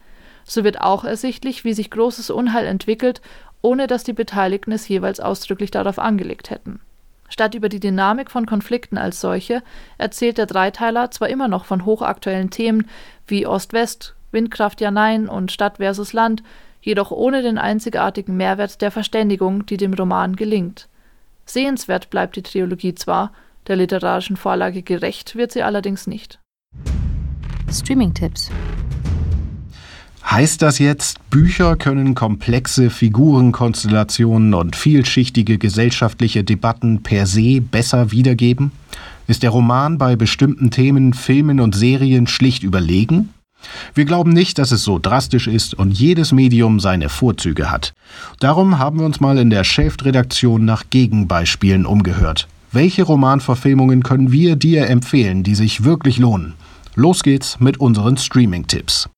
So 0.44 0.64
wird 0.64 0.80
auch 0.80 1.04
ersichtlich, 1.04 1.64
wie 1.64 1.74
sich 1.74 1.90
großes 1.90 2.30
Unheil 2.30 2.66
entwickelt, 2.66 3.20
ohne 3.60 3.86
dass 3.86 4.02
die 4.02 4.12
Beteiligten 4.12 4.72
es 4.72 4.88
jeweils 4.88 5.20
ausdrücklich 5.20 5.70
darauf 5.70 6.00
angelegt 6.00 6.50
hätten. 6.50 6.80
Statt 7.32 7.54
über 7.54 7.70
die 7.70 7.80
Dynamik 7.80 8.30
von 8.30 8.44
Konflikten 8.44 8.98
als 8.98 9.22
solche 9.22 9.62
erzählt 9.96 10.36
der 10.36 10.44
Dreiteiler 10.44 11.10
zwar 11.10 11.30
immer 11.30 11.48
noch 11.48 11.64
von 11.64 11.86
hochaktuellen 11.86 12.50
Themen 12.50 12.90
wie 13.26 13.46
Ost-West, 13.46 14.14
Windkraft 14.32 14.82
ja 14.82 14.90
nein 14.90 15.30
und 15.30 15.50
Stadt 15.50 15.78
versus 15.78 16.12
Land, 16.12 16.42
jedoch 16.82 17.10
ohne 17.10 17.40
den 17.40 17.56
einzigartigen 17.56 18.36
Mehrwert 18.36 18.82
der 18.82 18.90
Verständigung, 18.90 19.64
die 19.64 19.78
dem 19.78 19.94
Roman 19.94 20.36
gelingt. 20.36 20.90
Sehenswert 21.46 22.10
bleibt 22.10 22.36
die 22.36 22.42
Trilogie 22.42 22.94
zwar, 22.94 23.32
der 23.66 23.76
literarischen 23.76 24.36
Vorlage 24.36 24.82
gerecht 24.82 25.34
wird 25.34 25.52
sie 25.52 25.62
allerdings 25.62 26.06
nicht. 26.06 26.38
Streaming-Tipps 27.70 28.50
Heißt 30.24 30.62
das 30.62 30.78
jetzt, 30.78 31.18
Bücher 31.30 31.76
können 31.76 32.14
komplexe 32.14 32.90
Figurenkonstellationen 32.90 34.54
und 34.54 34.76
vielschichtige 34.76 35.58
gesellschaftliche 35.58 36.44
Debatten 36.44 37.02
per 37.02 37.26
se 37.26 37.60
besser 37.60 38.12
wiedergeben? 38.12 38.72
Ist 39.26 39.42
der 39.42 39.50
Roman 39.50 39.98
bei 39.98 40.16
bestimmten 40.16 40.70
Themen, 40.70 41.12
Filmen 41.12 41.60
und 41.60 41.74
Serien 41.74 42.26
schlicht 42.26 42.62
überlegen? 42.62 43.30
Wir 43.94 44.04
glauben 44.04 44.32
nicht, 44.32 44.58
dass 44.58 44.72
es 44.72 44.82
so 44.84 44.98
drastisch 44.98 45.46
ist 45.46 45.74
und 45.74 45.92
jedes 45.92 46.32
Medium 46.32 46.80
seine 46.80 47.08
Vorzüge 47.08 47.70
hat. 47.70 47.92
Darum 48.40 48.78
haben 48.78 48.98
wir 48.98 49.06
uns 49.06 49.20
mal 49.20 49.38
in 49.38 49.50
der 49.50 49.64
Chefredaktion 49.64 50.64
nach 50.64 50.84
Gegenbeispielen 50.90 51.86
umgehört. 51.86 52.48
Welche 52.72 53.02
Romanverfilmungen 53.02 54.02
können 54.02 54.32
wir 54.32 54.56
dir 54.56 54.88
empfehlen, 54.88 55.42
die 55.42 55.54
sich 55.54 55.84
wirklich 55.84 56.18
lohnen? 56.18 56.54
Los 56.94 57.22
geht's 57.22 57.60
mit 57.60 57.78
unseren 57.78 58.16
Streaming-Tipps. 58.16 59.08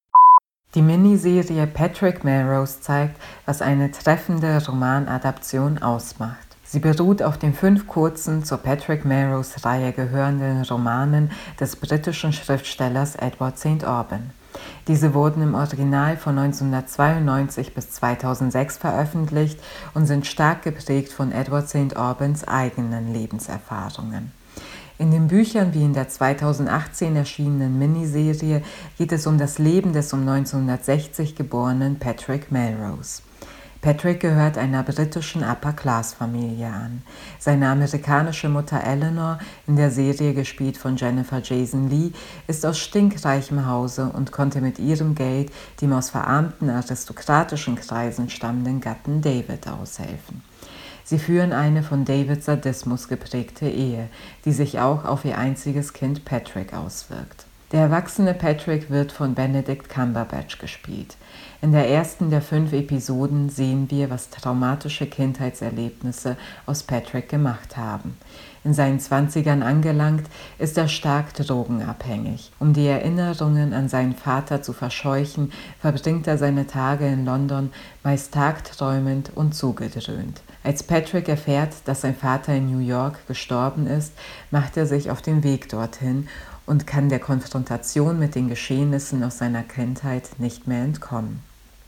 Die 0.74 0.82
Miniserie 0.82 1.68
Patrick 1.68 2.24
Melrose 2.24 2.80
zeigt, 2.80 3.20
was 3.46 3.62
eine 3.62 3.92
treffende 3.92 4.60
Romanadaption 4.66 5.80
ausmacht. 5.80 6.38
Sie 6.64 6.80
beruht 6.80 7.22
auf 7.22 7.38
den 7.38 7.54
fünf 7.54 7.86
kurzen 7.86 8.44
zur 8.44 8.58
Patrick 8.58 9.04
Melrose-Reihe 9.04 9.92
gehörenden 9.92 10.64
Romanen 10.64 11.30
des 11.60 11.76
britischen 11.76 12.32
Schriftstellers 12.32 13.14
Edward 13.14 13.56
St. 13.56 13.84
Auburn. 13.84 14.30
Diese 14.88 15.14
wurden 15.14 15.44
im 15.44 15.54
Original 15.54 16.16
von 16.16 16.36
1992 16.36 17.72
bis 17.72 17.92
2006 17.92 18.78
veröffentlicht 18.78 19.60
und 19.94 20.06
sind 20.06 20.26
stark 20.26 20.62
geprägt 20.62 21.12
von 21.12 21.30
Edward 21.30 21.68
St. 21.68 21.96
Aubans 21.96 22.48
eigenen 22.48 23.12
Lebenserfahrungen. 23.12 24.32
In 24.96 25.10
den 25.10 25.26
Büchern 25.26 25.74
wie 25.74 25.82
in 25.82 25.92
der 25.92 26.08
2018 26.08 27.16
erschienenen 27.16 27.80
Miniserie 27.80 28.62
geht 28.96 29.10
es 29.10 29.26
um 29.26 29.38
das 29.38 29.58
Leben 29.58 29.92
des 29.92 30.12
um 30.12 30.20
1960 30.20 31.34
geborenen 31.34 31.98
Patrick 31.98 32.52
Melrose. 32.52 33.22
Patrick 33.80 34.20
gehört 34.20 34.56
einer 34.56 34.84
britischen 34.84 35.42
Upper-Class-Familie 35.42 36.68
an. 36.68 37.02
Seine 37.40 37.70
amerikanische 37.70 38.48
Mutter 38.48 38.84
Eleanor, 38.84 39.40
in 39.66 39.74
der 39.74 39.90
Serie 39.90 40.32
gespielt 40.32 40.76
von 40.76 40.96
Jennifer 40.96 41.42
Jason 41.42 41.90
Lee, 41.90 42.12
ist 42.46 42.64
aus 42.64 42.78
stinkreichem 42.78 43.66
Hause 43.66 44.12
und 44.14 44.30
konnte 44.30 44.60
mit 44.60 44.78
ihrem 44.78 45.16
Geld 45.16 45.50
dem 45.82 45.92
aus 45.92 46.10
verarmten 46.10 46.70
aristokratischen 46.70 47.74
Kreisen 47.74 48.30
stammenden 48.30 48.80
Gatten 48.80 49.20
David 49.20 49.66
aushelfen. 49.66 50.42
Sie 51.04 51.18
führen 51.18 51.52
eine 51.52 51.82
von 51.82 52.06
Davids 52.06 52.46
Sadismus 52.46 53.08
geprägte 53.08 53.68
Ehe, 53.68 54.08
die 54.46 54.52
sich 54.52 54.80
auch 54.80 55.04
auf 55.04 55.26
ihr 55.26 55.36
einziges 55.36 55.92
Kind 55.92 56.24
Patrick 56.24 56.72
auswirkt. 56.72 57.44
Der 57.72 57.80
erwachsene 57.80 58.34
Patrick 58.34 58.88
wird 58.88 59.12
von 59.12 59.34
Benedict 59.34 59.88
Cumberbatch 59.88 60.58
gespielt. 60.58 61.16
In 61.60 61.72
der 61.72 61.88
ersten 61.88 62.30
der 62.30 62.40
fünf 62.40 62.72
Episoden 62.72 63.48
sehen 63.48 63.90
wir, 63.90 64.10
was 64.10 64.30
traumatische 64.30 65.06
Kindheitserlebnisse 65.06 66.36
aus 66.66 66.84
Patrick 66.84 67.28
gemacht 67.28 67.76
haben. 67.76 68.16
In 68.62 68.72
seinen 68.72 69.00
Zwanzigern 69.00 69.62
angelangt, 69.62 70.26
ist 70.58 70.78
er 70.78 70.88
stark 70.88 71.34
drogenabhängig. 71.34 72.52
Um 72.60 72.72
die 72.72 72.86
Erinnerungen 72.86 73.74
an 73.74 73.88
seinen 73.88 74.14
Vater 74.14 74.62
zu 74.62 74.72
verscheuchen, 74.72 75.52
verbringt 75.80 76.26
er 76.26 76.38
seine 76.38 76.66
Tage 76.66 77.06
in 77.06 77.26
London 77.26 77.72
meist 78.02 78.32
tagträumend 78.32 79.32
und 79.34 79.54
zugedröhnt. 79.54 80.42
Als 80.64 80.82
Patrick 80.82 81.28
erfährt, 81.28 81.74
dass 81.84 82.00
sein 82.00 82.16
Vater 82.16 82.54
in 82.54 82.72
New 82.72 82.78
York 82.78 83.26
gestorben 83.26 83.86
ist, 83.86 84.14
macht 84.50 84.78
er 84.78 84.86
sich 84.86 85.10
auf 85.10 85.20
den 85.20 85.44
Weg 85.44 85.68
dorthin 85.68 86.26
und 86.64 86.86
kann 86.86 87.10
der 87.10 87.18
Konfrontation 87.18 88.18
mit 88.18 88.34
den 88.34 88.48
Geschehnissen 88.48 89.22
aus 89.22 89.36
seiner 89.36 89.62
Kindheit 89.62 90.30
nicht 90.38 90.66
mehr 90.66 90.82
entkommen. 90.82 91.42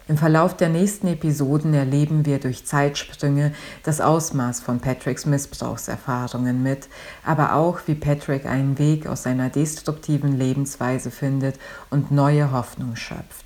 Im 0.08 0.18
Verlauf 0.18 0.54
der 0.54 0.68
nächsten 0.68 1.06
Episoden 1.06 1.72
erleben 1.72 2.26
wir 2.26 2.38
durch 2.38 2.66
Zeitsprünge 2.66 3.54
das 3.82 4.02
Ausmaß 4.02 4.60
von 4.60 4.78
Patricks 4.78 5.24
Missbrauchserfahrungen 5.24 6.62
mit, 6.62 6.88
aber 7.24 7.54
auch, 7.54 7.80
wie 7.86 7.94
Patrick 7.94 8.44
einen 8.44 8.78
Weg 8.78 9.06
aus 9.06 9.22
seiner 9.22 9.48
destruktiven 9.48 10.36
Lebensweise 10.36 11.10
findet 11.10 11.58
und 11.88 12.10
neue 12.10 12.52
Hoffnung 12.52 12.94
schöpft. 12.94 13.45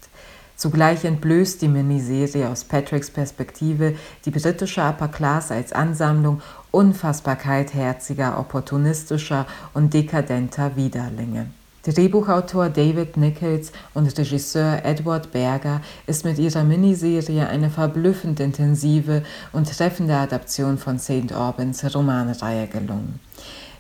Zugleich 0.61 1.07
entblößt 1.07 1.63
die 1.63 1.69
Miniserie 1.69 2.47
aus 2.47 2.65
Patricks 2.65 3.11
Perspektive 3.11 3.95
die 4.27 4.31
britische 4.31 4.83
Upper 4.83 5.09
Class 5.09 5.51
als 5.51 5.73
Ansammlung 5.73 6.43
unfassbar 6.71 7.37
kaltherziger, 7.37 8.39
opportunistischer 8.39 9.47
und 9.73 9.95
dekadenter 9.95 10.77
Widerlinge. 10.77 11.47
Drehbuchautor 11.83 12.69
David 12.69 13.17
Nichols 13.17 13.73
und 13.95 14.07
Regisseur 14.19 14.85
Edward 14.85 15.33
Berger 15.33 15.81
ist 16.07 16.27
mit 16.27 16.39
ihrer 16.39 16.63
Miniserie 16.63 17.49
eine 17.49 17.71
verblüffend 17.71 18.39
intensive 18.39 19.23
und 19.55 19.67
treffende 19.67 20.15
Adaption 20.15 20.77
von 20.77 20.99
St. 20.99 21.33
Albans 21.33 21.95
Romanreihe 21.95 22.67
gelungen. 22.67 23.19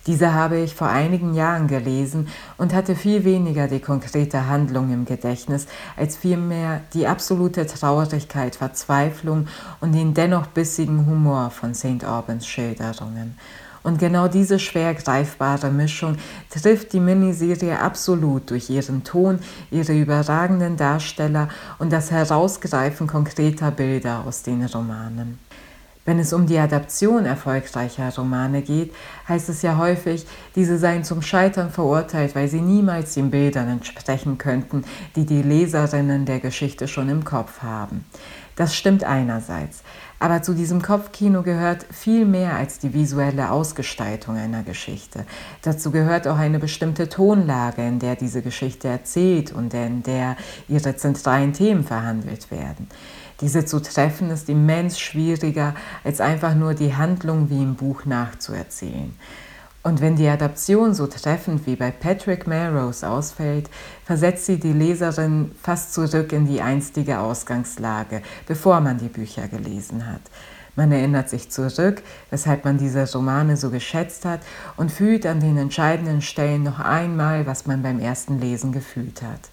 Diese 0.07 0.33
habe 0.33 0.59
ich 0.59 0.75
vor 0.75 0.89
einigen 0.89 1.35
Jahren 1.35 1.69
gelesen 1.69 2.29
und 2.57 2.73
hatte 2.73 2.97
viel 2.97 3.25
weniger 3.25 3.69
die 3.69 3.81
konkrete 3.81 4.47
Handlung 4.47 4.93
im 4.93 5.05
Gedächtnis, 5.05 5.67
als 5.97 6.17
vielmehr 6.17 6.81
die 6.95 7.07
absolute 7.07 7.67
Traurigkeit, 7.67 8.57
Verzweiflung 8.57 9.47
und 9.81 9.93
den 9.93 10.15
dennoch 10.15 10.47
bissigen 10.47 11.05
Humor 11.07 11.51
von 11.51 11.75
St. 11.75 12.05
Albans 12.05 12.47
Schilderungen. 12.47 13.37
Und 13.83 13.99
genau 13.99 14.29
diese 14.29 14.59
schwer 14.59 14.95
greifbare 14.95 15.71
Mischung 15.71 16.17
trifft 16.51 16.93
die 16.93 17.01
Miniserie 17.01 17.79
absolut 17.79 18.51
durch 18.51 18.69
ihren 18.69 19.05
Ton, 19.05 19.39
ihre 19.71 19.99
überragenden 19.99 20.77
Darsteller 20.77 21.49
und 21.79 21.91
das 21.91 22.11
Herausgreifen 22.11 23.07
konkreter 23.07 23.71
Bilder 23.71 24.25
aus 24.27 24.43
den 24.43 24.65
Romanen. 24.65 25.39
Wenn 26.11 26.19
es 26.19 26.33
um 26.33 26.45
die 26.45 26.59
Adaption 26.59 27.25
erfolgreicher 27.25 28.13
Romane 28.13 28.63
geht, 28.63 28.93
heißt 29.29 29.49
es 29.49 29.63
ja 29.63 29.79
häufig, 29.79 30.27
diese 30.57 30.77
seien 30.77 31.05
zum 31.05 31.23
Scheitern 31.23 31.71
verurteilt, 31.71 32.35
weil 32.35 32.49
sie 32.49 32.61
niemals 32.61 33.15
den 33.15 33.31
Bildern 33.31 33.69
entsprechen 33.69 34.37
könnten, 34.37 34.83
die 35.15 35.25
die 35.25 35.43
Leserinnen 35.43 36.27
der 36.27 36.41
Geschichte 36.41 36.89
schon 36.89 37.09
im 37.09 37.25
Kopf 37.25 37.63
haben. 37.63 38.05
Das 38.57 38.75
stimmt 38.75 39.05
einerseits, 39.05 39.85
aber 40.19 40.43
zu 40.43 40.53
diesem 40.53 40.83
Kopfkino 40.83 41.43
gehört 41.43 41.87
viel 41.93 42.27
mehr 42.27 42.57
als 42.57 42.81
die 42.81 42.93
visuelle 42.93 43.53
Ausgestaltung 43.53 44.37
einer 44.37 44.65
Geschichte. 44.65 45.25
Dazu 45.63 45.93
gehört 45.93 46.27
auch 46.27 46.39
eine 46.39 46.59
bestimmte 46.59 47.09
Tonlage, 47.09 47.87
in 47.87 48.01
der 48.01 48.17
diese 48.17 48.43
Geschichte 48.43 48.89
erzählt 48.89 49.53
und 49.53 49.73
in 49.75 50.03
der 50.03 50.37
ihre 50.69 50.97
zentralen 50.97 51.53
Themen 51.53 51.85
verhandelt 51.85 52.51
werden. 52.51 52.89
Diese 53.41 53.65
zu 53.65 53.81
treffen 53.81 54.31
ist 54.31 54.49
immens 54.49 55.01
schwieriger, 55.01 55.75
als 56.05 56.21
einfach 56.21 56.55
nur 56.55 56.75
die 56.75 56.95
Handlung 56.95 57.49
wie 57.49 57.63
im 57.63 57.75
Buch 57.75 58.05
nachzuerzählen. 58.05 59.15
Und 59.83 60.03
wenn 60.03 60.17
die 60.17 60.29
Adaption 60.29 60.93
so 60.93 61.07
treffend 61.07 61.67
wie 61.67 61.75
bei 61.75 61.91
Patrick 61.91 62.47
Melrose 62.47 63.09
ausfällt, 63.09 63.71
versetzt 64.05 64.45
sie 64.45 64.61
die 64.61 64.75
Leserin 64.75 65.53
fast 65.63 65.95
zurück 65.95 66.33
in 66.33 66.47
die 66.47 66.61
einstige 66.61 67.19
Ausgangslage, 67.19 68.21
bevor 68.47 68.81
man 68.81 68.99
die 68.99 69.09
Bücher 69.09 69.49
gelesen 69.49 70.07
hat. 70.07 70.21
Man 70.77 70.93
erinnert 70.93 71.31
sich 71.31 71.51
zurück, 71.51 72.03
weshalb 72.29 72.67
man 72.67 72.77
diese 72.77 73.11
Romane 73.11 73.57
so 73.57 73.71
geschätzt 73.71 74.27
hat 74.27 74.41
und 74.77 74.93
fühlt 74.93 75.25
an 75.25 75.41
den 75.41 75.57
entscheidenden 75.57 76.21
Stellen 76.21 76.63
noch 76.63 76.79
einmal, 76.79 77.47
was 77.47 77.67
man 77.67 77.83
beim 77.83 78.01
ersten 78.01 78.39
Lesen 78.39 78.73
gefühlt 78.73 79.23
hat. 79.23 79.51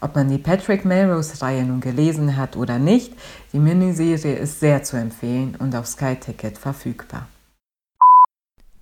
Ob 0.00 0.14
man 0.14 0.28
die 0.28 0.38
Patrick 0.38 0.84
Melrose-Reihe 0.84 1.64
nun 1.64 1.80
gelesen 1.80 2.36
hat 2.36 2.56
oder 2.56 2.78
nicht, 2.78 3.14
die 3.52 3.58
Miniserie 3.58 4.36
ist 4.36 4.60
sehr 4.60 4.82
zu 4.82 4.96
empfehlen 4.96 5.56
und 5.58 5.74
auf 5.74 5.86
Sky 5.86 6.16
Ticket 6.16 6.58
verfügbar. 6.58 7.28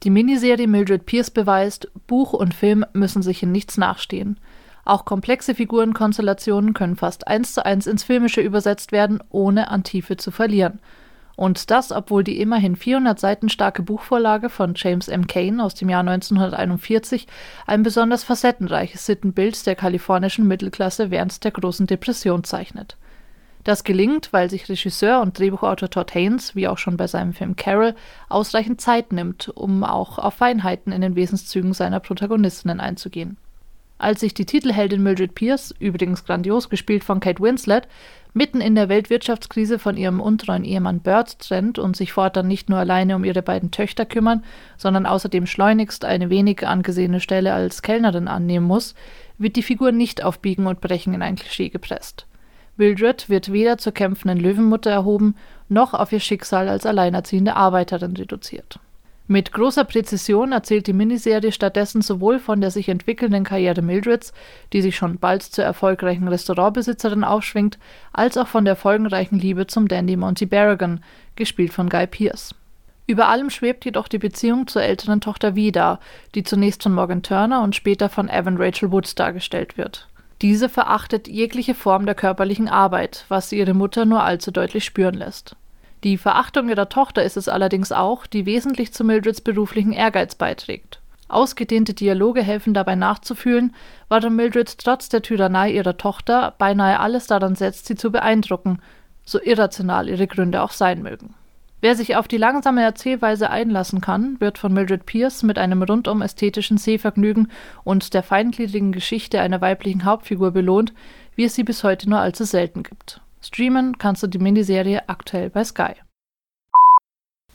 Die 0.03 0.11
Miniserie 0.11 0.67
Mildred 0.67 1.07
Pierce 1.07 1.31
beweist, 1.31 1.91
Buch 2.07 2.33
und 2.35 2.53
Film 2.53 2.85
müssen 2.93 3.23
sich 3.23 3.43
in 3.43 3.53
nichts 3.53 3.79
nachstehen. 3.79 4.39
Auch 4.85 5.07
komplexe 5.07 5.55
Figurenkonstellationen 5.55 6.75
können 6.75 6.97
fast 6.97 7.27
eins 7.27 7.55
zu 7.55 7.65
eins 7.65 7.87
ins 7.87 8.03
Filmische 8.03 8.43
übersetzt 8.43 8.93
werden, 8.93 9.23
ohne 9.31 9.71
an 9.71 9.83
Tiefe 9.83 10.19
zu 10.19 10.31
verlieren. 10.31 10.81
Und 11.37 11.71
das, 11.71 11.91
obwohl 11.91 12.23
die 12.23 12.41
immerhin 12.41 12.77
400 12.77 13.19
Seiten 13.19 13.49
starke 13.49 13.83
Buchvorlage 13.83 14.49
von 14.49 14.75
James 14.77 15.09
M. 15.09 15.27
Kane 15.27 15.63
aus 15.63 15.75
dem 15.75 15.89
Jahr 15.89 16.01
1941 16.01 17.27
ein 17.67 17.83
besonders 17.83 18.23
facettenreiches 18.23 19.07
Sittenbild 19.07 19.67
der 19.67 19.75
kalifornischen 19.75 20.47
Mittelklasse 20.47 21.11
während 21.11 21.43
der 21.43 21.51
großen 21.51 21.87
Depression 21.87 22.45
zeichnet. 22.45 22.97
Das 23.65 23.83
gelingt, 23.83 24.33
weil 24.33 24.51
sich 24.51 24.69
Regisseur 24.69 25.23
und 25.23 25.39
Drehbuchautor 25.39 25.89
Todd 25.89 26.15
Haynes, 26.15 26.55
wie 26.55 26.69
auch 26.69 26.77
schon 26.77 26.99
bei 26.99 27.07
seinem 27.07 27.33
Film 27.33 27.57
Carol, 27.57 27.95
ausreichend 28.29 28.81
Zeit 28.81 29.13
nimmt, 29.13 29.49
um 29.49 29.85
auch 29.85 30.19
auf 30.19 30.35
Feinheiten 30.35 30.93
in 30.93 31.01
den 31.01 31.17
Wesenszügen 31.17 31.73
seiner 31.73 31.99
Protagonistinnen 31.99 32.79
einzugehen. 32.79 33.39
Als 33.99 34.21
sich 34.21 34.35
die 34.35 34.45
Titelheldin 34.45 35.03
Mildred 35.03 35.35
Pierce, 35.35 35.75
übrigens 35.79 36.25
grandios 36.25 36.69
gespielt 36.69 37.05
von 37.05 37.21
Kate 37.21 37.41
Winslet, 37.41 37.87
mitten 38.33 38.61
in 38.61 38.75
der 38.75 38.89
Weltwirtschaftskrise 38.89 39.79
von 39.79 39.97
ihrem 39.97 40.21
untreuen 40.21 40.65
Ehemann 40.65 41.01
Bert 41.01 41.39
trennt 41.39 41.79
und 41.79 41.97
sich 41.97 42.13
fortan 42.13 42.49
nicht 42.49 42.69
nur 42.69 42.81
alleine 42.81 43.15
um 43.15 43.25
ihre 43.25 43.43
beiden 43.43 43.71
Töchter 43.71 44.05
kümmern, 44.05 44.45
sondern 44.77 45.07
außerdem 45.07 45.47
schleunigst 45.47 46.05
eine 46.05 46.31
wenig 46.31 46.67
angesehene 46.67 47.21
Stelle 47.21 47.55
als 47.55 47.83
Kellnerin 47.83 48.27
annehmen 48.27 48.67
muss, 48.67 48.97
wird 49.39 49.55
die 49.57 49.63
Figur 49.63 49.93
nicht 49.93 50.25
auf 50.25 50.41
Biegen 50.41 50.67
und 50.67 50.81
Brechen 50.81 51.15
in 51.15 51.23
ein 51.23 51.37
Klischee 51.37 51.69
gepresst. 51.69 52.27
Mildred 52.77 53.29
wird 53.29 53.53
weder 53.53 53.79
zur 53.79 53.93
kämpfenden 53.93 54.41
Löwenmutter 54.41 54.91
erhoben, 54.91 55.37
noch 55.69 55.95
auf 55.95 56.11
ihr 56.11 56.21
Schicksal 56.21 56.69
als 56.69 56.87
alleinerziehende 56.87 57.55
Arbeiterin 57.55 58.17
reduziert. 58.17 58.81
Mit 59.27 59.53
großer 59.53 59.85
Präzision 59.85 60.53
erzählt 60.53 60.87
die 60.87 60.93
Miniserie 60.93 61.51
stattdessen 61.51 62.03
sowohl 62.03 62.39
von 62.39 62.61
der 62.61 62.71
sich 62.71 62.91
entwickelnden 62.91 63.45
Karriere 63.45 63.81
Mildreds, 63.81 64.35
die 64.75 64.83
sich 64.83 64.97
schon 64.97 65.19
bald 65.19 65.43
zur 65.43 65.65
erfolgreichen 65.65 66.29
Restaurantbesitzerin 66.29 67.25
aufschwingt, 67.25 67.79
als 68.13 68.37
auch 68.37 68.49
von 68.49 68.67
der 68.67 68.77
folgenreichen 68.77 69.39
Liebe 69.39 69.67
zum 69.67 69.89
Dandy 69.89 70.17
Monty 70.17 70.45
Barragan, 70.45 71.03
gespielt 71.37 71.73
von 71.73 71.89
Guy 71.89 72.07
Pearce. 72.07 72.55
Über 73.07 73.29
allem 73.29 73.49
schwebt 73.49 73.87
jedoch 73.87 74.09
die 74.09 74.19
Beziehung 74.19 74.67
zur 74.67 74.83
älteren 74.83 75.23
Tochter 75.23 75.55
Vida, 75.55 76.01
die 76.35 76.43
zunächst 76.43 76.83
von 76.83 76.93
Morgan 76.93 77.23
Turner 77.23 77.63
und 77.63 77.75
später 77.75 78.11
von 78.11 78.29
Evan 78.29 78.59
Rachel 78.59 78.93
Woods 78.93 79.15
dargestellt 79.15 79.79
wird. 79.79 80.09
Diese 80.43 80.69
verachtet 80.69 81.29
jegliche 81.29 81.75
Form 81.75 82.05
der 82.05 82.15
körperlichen 82.15 82.69
Arbeit, 82.69 83.25
was 83.29 83.49
sie 83.49 83.59
ihre 83.59 83.73
Mutter 83.73 84.05
nur 84.05 84.23
allzu 84.23 84.51
deutlich 84.51 84.85
spüren 84.85 85.15
lässt. 85.15 85.57
Die 86.05 86.19
Verachtung 86.19 86.69
ihrer 86.69 86.91
Tochter 86.91 87.25
ist 87.25 87.39
es 87.39 87.49
allerdings 87.49 87.91
auch, 87.91 88.27
die 88.27 88.45
wesentlich 88.45 88.93
zu 88.93 89.05
Mildreds 89.05 89.41
beruflichen 89.41 89.93
Ehrgeiz 89.93 90.35
beiträgt. 90.35 91.01
Ausgedehnte 91.29 91.95
Dialoge 91.95 92.43
helfen 92.43 92.75
dabei 92.75 92.95
nachzufühlen, 92.95 93.75
warum 94.09 94.37
Mildred 94.37 94.79
trotz 94.79 95.09
der 95.09 95.23
Tyrannei 95.23 95.73
ihrer 95.73 95.97
Tochter 95.97 96.55
beinahe 96.59 97.01
alles 97.01 97.27
daran 97.27 97.55
setzt, 97.55 97.87
sie 97.87 97.97
zu 97.97 98.13
beeindrucken, 98.13 98.81
so 99.25 99.41
irrational 99.41 100.11
ihre 100.11 100.27
Gründe 100.27 100.61
auch 100.61 100.73
sein 100.73 101.03
mögen. 101.03 101.35
Wer 101.81 101.97
sich 101.97 102.17
auf 102.17 102.29
die 102.29 102.37
langsame 102.37 102.83
Erzählweise 102.83 103.49
einlassen 103.49 104.03
kann, 104.03 104.39
wird 104.41 104.59
von 104.59 104.75
Mildred 104.75 105.07
Pierce 105.07 105.43
mit 105.43 105.59
einem 105.59 105.83
rundum 105.83 106.21
ästhetischen 106.21 106.77
Sehvergnügen 106.77 107.51
und 107.83 108.13
der 108.13 108.23
feingliedrigen 108.23 108.93
Geschichte 108.93 109.41
einer 109.41 109.63
weiblichen 109.63 110.05
Hauptfigur 110.05 110.51
belohnt, 110.51 110.93
wie 111.35 111.45
es 111.45 111.55
sie 111.55 111.65
bis 111.65 111.83
heute 111.83 112.09
nur 112.11 112.21
allzu 112.21 112.45
selten 112.45 112.83
gibt. 112.83 113.23
Streamen 113.45 113.99
kannst 113.99 114.23
du 114.23 114.27
die 114.27 114.39
Miniserie 114.39 115.07
aktuell 115.07 115.51
bei 115.51 115.65
Sky. 115.65 115.93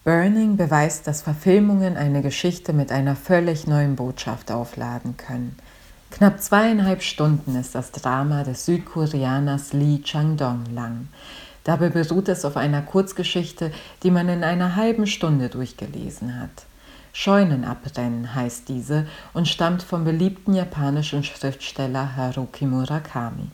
Burning 0.04 0.56
beweist, 0.56 1.08
dass 1.08 1.23
Verfilmungen 1.23 1.97
eine 1.97 2.21
Geschichte 2.21 2.73
mit 2.73 2.91
einer 2.91 3.15
völlig 3.15 3.65
neuen 3.65 3.95
Botschaft 3.95 4.52
aufladen 4.52 5.17
können. 5.17 5.58
Knapp 6.12 6.41
zweieinhalb 6.41 7.02
Stunden 7.02 7.56
ist 7.56 7.73
das 7.73 7.91
Drama 7.91 8.43
des 8.43 8.65
Südkoreaners 8.65 9.73
Lee 9.73 10.02
Chang-dong 10.04 10.65
lang. 10.75 11.08
Dabei 11.63 11.89
beruht 11.89 12.30
es 12.30 12.45
auf 12.45 12.56
einer 12.56 12.84
Kurzgeschichte, 12.84 13.71
die 14.04 14.12
man 14.12 14.30
in 14.30 14.43
einer 14.43 14.75
halben 14.75 15.08
Stunde 15.08 15.49
durchgelesen 15.49 16.39
hat. 16.39 16.65
Scheunenabrennen 17.13 18.36
heißt 18.36 18.69
diese 18.69 19.08
und 19.34 19.47
stammt 19.47 19.82
vom 19.82 20.04
beliebten 20.04 20.54
japanischen 20.54 21.23
Schriftsteller 21.23 22.15
Haruki 22.15 22.67
Murakami. 22.67 23.49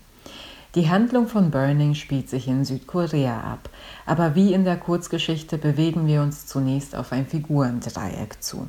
Die 0.75 0.89
Handlung 0.89 1.29
von 1.29 1.51
Burning 1.51 1.95
spielt 1.95 2.29
sich 2.29 2.49
in 2.49 2.65
Südkorea 2.65 3.39
ab, 3.39 3.69
aber 4.05 4.35
wie 4.35 4.51
in 4.51 4.65
der 4.65 4.75
Kurzgeschichte 4.75 5.57
bewegen 5.57 6.05
wir 6.05 6.21
uns 6.21 6.47
zunächst 6.47 6.97
auf 6.97 7.13
ein 7.13 7.25
Figurendreieck 7.25 8.43
zu. 8.43 8.67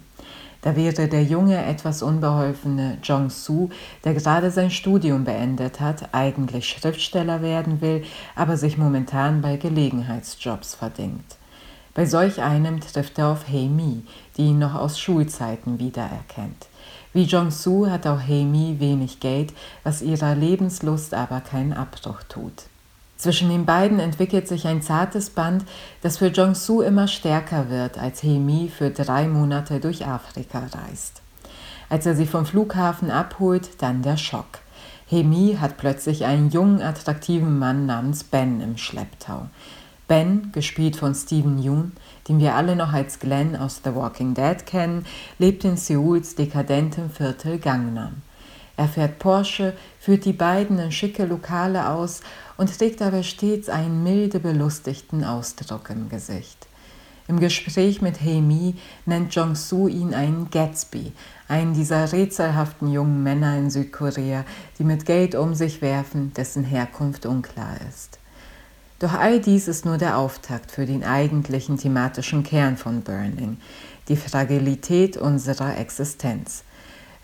Da 0.62 0.77
wäre 0.77 1.09
der 1.09 1.25
junge, 1.25 1.64
etwas 1.64 2.03
unbeholfene 2.03 2.99
Jong-soo, 3.03 3.71
der 4.05 4.14
gerade 4.14 4.53
sein 4.53 4.71
Studium 4.71 5.25
beendet 5.25 5.81
hat, 5.81 6.14
eigentlich 6.14 6.69
Schriftsteller 6.69 7.42
werden 7.42 7.81
will, 7.81 8.05
aber 8.37 8.57
sich 8.57 8.79
momentan 8.79 9.40
bei 9.42 9.57
Gelegenheitsjobs 9.57 10.77
verdingt. 10.77 11.37
Bei 11.92 12.07
solch 12.07 12.40
einem 12.40 12.81
trifft 12.81 13.19
er 13.19 13.29
auf 13.29 13.49
Hei-mi, 13.49 14.05
die 14.37 14.42
ihn 14.42 14.61
noch 14.61 14.77
aus 14.77 15.01
Schulzeiten 15.01 15.81
wiedererkennt. 15.81 16.69
Wie 17.16 17.24
Jong-soo 17.24 17.88
hat 17.88 18.07
auch 18.07 18.20
Hei-mi 18.20 18.76
wenig 18.79 19.20
Geld, 19.20 19.55
was 19.85 20.02
ihrer 20.02 20.35
Lebenslust 20.35 21.14
aber 21.14 21.40
keinen 21.40 21.72
Abbruch 21.72 22.22
tut. 22.29 22.64
Zwischen 23.16 23.48
den 23.48 23.64
beiden 23.64 24.00
entwickelt 24.00 24.46
sich 24.46 24.66
ein 24.66 24.83
zartes 24.83 25.31
Band, 25.31 25.64
das 26.02 26.18
für 26.18 26.26
Jong-soo 26.26 26.83
immer 26.83 27.09
stärker 27.09 27.70
wird, 27.70 27.96
als 27.96 28.22
Hemi 28.22 28.68
für 28.68 28.90
drei 28.90 29.29
Monate 29.29 29.81
durch 29.81 30.07
Afrika 30.07 30.59
reist. 30.59 31.22
Als 31.88 32.05
er 32.05 32.14
sie 32.14 32.26
vom 32.26 32.44
Flughafen 32.44 33.11
abholt, 33.11 33.81
dann 33.81 34.02
der 34.02 34.18
Schock. 34.18 34.59
Hemi 35.07 35.57
hat 35.59 35.79
plötzlich 35.79 36.26
einen 36.26 36.50
jungen, 36.50 36.83
attraktiven 36.83 37.59
Mann 37.59 37.87
namens 37.87 38.24
Ben 38.24 38.61
im 38.61 38.76
Schlepptau. 38.76 39.46
Ben, 40.09 40.53
gespielt 40.53 40.97
von 40.97 41.14
Steven 41.14 41.59
Yeun, 41.61 41.92
den 42.29 42.38
wir 42.38 42.55
alle 42.55 42.77
noch 42.77 42.92
als 42.92 43.19
Glenn 43.19 43.57
aus 43.57 43.81
The 43.83 43.95
Walking 43.95 44.35
Dead 44.35 44.64
kennen, 44.64 45.05
lebt 45.38 45.64
in 45.64 45.77
Seuls 45.77 46.37
dekadentem 46.37 47.11
Viertel 47.11 47.59
Gangnam. 47.59 48.23
Er 48.77 48.88
fährt 48.88 49.19
Porsche, 49.19 49.73
führt 49.99 50.25
die 50.25 50.33
beiden 50.33 50.79
in 50.79 50.92
schicke 50.92 51.25
Lokale 51.25 51.88
aus 51.88 52.21
und 52.57 52.77
trägt 52.77 53.03
aber 53.03 53.23
stets 53.23 53.69
einen 53.69 54.03
milde 54.03 54.38
belustigten 54.38 55.25
Ausdruck 55.25 55.90
im 55.90 56.09
Gesicht. 56.09 56.69
Im 57.29 57.40
Gespräch 57.40 58.01
mit 58.01 58.21
Hemi 58.23 58.77
nennt 59.05 59.35
Jong-soo 59.35 59.88
ihn 59.88 60.14
einen 60.14 60.49
Gatsby, 60.51 61.12
einen 61.49 61.75
dieser 61.75 62.12
rätselhaften 62.12 62.92
jungen 62.92 63.25
Männer 63.25 63.59
in 63.59 63.71
Südkorea, 63.71 64.45
die 64.79 64.85
mit 64.85 65.07
Geld 65.07 65.35
um 65.35 65.55
sich 65.55 65.83
werfen, 65.83 66.33
dessen 66.35 66.62
Herkunft 66.62 67.27
unklar 67.27 67.79
ist. 67.88 68.15
Doch 68.98 69.12
all 69.12 69.40
dies 69.40 69.68
ist 69.68 69.85
nur 69.85 69.98
der 69.98 70.16
Auftakt 70.16 70.70
für 70.70 70.87
den 70.87 71.04
eigentlichen 71.04 71.76
thematischen 71.76 72.44
Kern 72.44 72.78
von 72.78 73.02
Burning, 73.02 73.59
die 74.09 74.16
Fragilität 74.16 75.18
unserer 75.18 75.76
Existenz. 75.76 76.64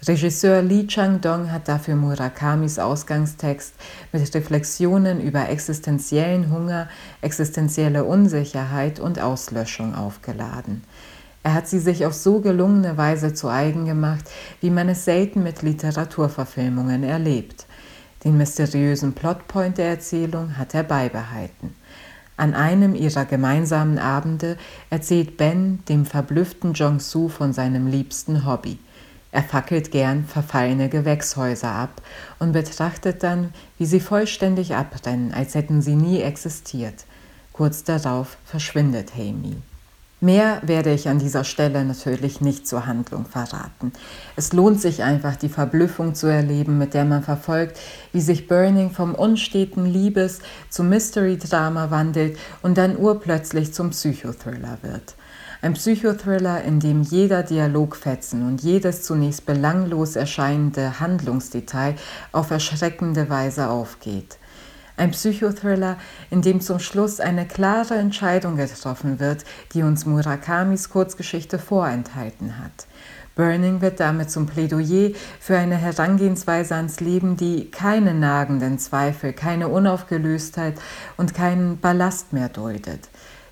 Regisseur 0.06 0.61
Lee 0.61 0.87
Chang-dong 0.87 1.50
hat 1.50 1.68
dafür 1.68 1.94
Murakamis 1.94 2.78
Ausgangstext 2.78 3.72
mit 4.12 4.35
Reflexionen 4.35 5.20
über 5.20 5.48
existenziellen 5.48 6.50
Hunger, 6.50 6.88
existenzielle 7.22 8.04
Unsicherheit 8.04 9.00
und 9.00 9.20
Auslöschung 9.20 9.94
aufgeladen. 9.94 10.82
Er 11.44 11.54
hat 11.54 11.68
sie 11.68 11.78
sich 11.78 12.04
auf 12.04 12.12
so 12.12 12.40
gelungene 12.40 12.96
Weise 12.98 13.32
zu 13.32 13.48
eigen 13.48 13.87
gemacht, 13.87 14.28
wie 14.61 14.70
man 14.70 14.88
es 14.88 15.04
selten 15.04 15.42
mit 15.42 15.62
Literaturverfilmungen 15.62 17.02
erlebt. 17.02 17.66
Den 18.24 18.38
mysteriösen 18.38 19.14
Plotpoint 19.14 19.78
der 19.78 19.88
Erzählung 19.88 20.56
hat 20.58 20.74
er 20.74 20.85
beibehalten. 20.85 21.74
An 22.37 22.54
einem 22.54 22.94
ihrer 22.94 23.24
gemeinsamen 23.24 23.98
Abende 23.98 24.56
erzählt 24.90 25.37
Ben 25.37 25.80
dem 25.88 26.06
verblüfften 26.06 26.72
Jong-soo 26.72 27.28
von 27.28 27.52
seinem 27.52 27.87
liebsten 27.87 28.46
Hobby– 28.46 28.78
er 29.32 29.42
fackelt 29.42 29.90
gern 29.90 30.26
verfallene 30.26 30.90
Gewächshäuser 30.90 31.70
ab 31.70 32.02
und 32.38 32.52
betrachtet 32.52 33.22
dann, 33.22 33.54
wie 33.78 33.87
sie 33.87 33.98
vollständig 33.98 34.74
abbrennen, 34.74 35.32
als 35.32 35.54
hätten 35.54 35.80
sie 35.80 35.96
nie 35.96 36.20
existiert. 36.20 37.06
Kurz 37.54 37.82
darauf 37.82 38.37
verschwindet 38.44 39.16
Hamy. 39.16 39.56
Mehr 40.22 40.62
werde 40.62 40.92
ich 40.92 41.08
an 41.08 41.18
dieser 41.18 41.42
Stelle 41.42 41.85
natürlich 41.85 42.40
nicht 42.40 42.68
zur 42.68 42.87
Handlung 42.87 43.26
verraten. 43.26 43.92
Es 44.37 44.52
lohnt 44.52 44.80
sich 44.80 45.02
einfach, 45.02 45.35
die 45.35 45.48
Verblüffung 45.48 46.14
zu 46.14 46.28
erleben, 46.28 46.78
mit 46.78 46.94
der 46.94 47.04
man 47.04 47.24
verfolgt, 47.24 47.76
wie 48.12 48.20
sich 48.20 48.46
Burning 48.46 48.92
vom 48.92 49.16
unsteten 49.16 49.85
Liebes 49.85 50.38
zum 50.70 50.90
Mystery-Drama 50.90 51.90
wandelt 51.90 52.38
und 52.62 52.78
dann 52.78 52.96
urplötzlich 52.96 53.74
zum 53.74 53.90
Psychothriller 53.90 54.78
wird. 54.82 55.16
Ein 55.61 55.72
Psychothriller, 55.72 56.62
in 56.62 56.78
dem 56.78 57.02
jeder 57.02 57.42
Dialogfetzen 57.42 58.46
und 58.46 58.62
jedes 58.62 59.02
zunächst 59.02 59.44
belanglos 59.44 60.14
erscheinende 60.14 61.00
Handlungsdetail 61.00 61.96
auf 62.30 62.52
erschreckende 62.52 63.28
Weise 63.28 63.70
aufgeht. 63.70 64.38
Ein 64.96 65.12
Psychothriller, 65.12 65.96
in 66.31 66.42
dem 66.42 66.61
zum 66.61 66.78
Schluss 66.78 67.18
eine 67.18 67.46
klare 67.46 67.94
Entscheidung 67.94 68.57
getroffen 68.57 69.20
wird, 69.20 69.44
die 69.72 69.83
uns 69.83 70.07
Murakamis 70.07 70.90
Kurzgeschichte 70.90 71.59
vorenthalten 71.59 72.59
hat. 72.59 72.87
Burning 73.35 73.81
wird 73.81 73.98
damit 73.98 74.31
zum 74.31 74.46
Plädoyer 74.46 75.12
für 75.40 75.57
eine 75.57 75.76
Herangehensweise 75.76 76.74
ans 76.74 77.00
Leben, 77.00 77.38
die 77.38 77.70
keine 77.70 78.12
nagenden 78.12 78.78
Zweifel, 78.78 79.33
keine 79.33 79.68
Unaufgelöstheit 79.68 80.74
und 81.16 81.33
keinen 81.33 81.78
Ballast 81.78 82.35
mehr 82.35 82.50
duldet. 82.50 83.09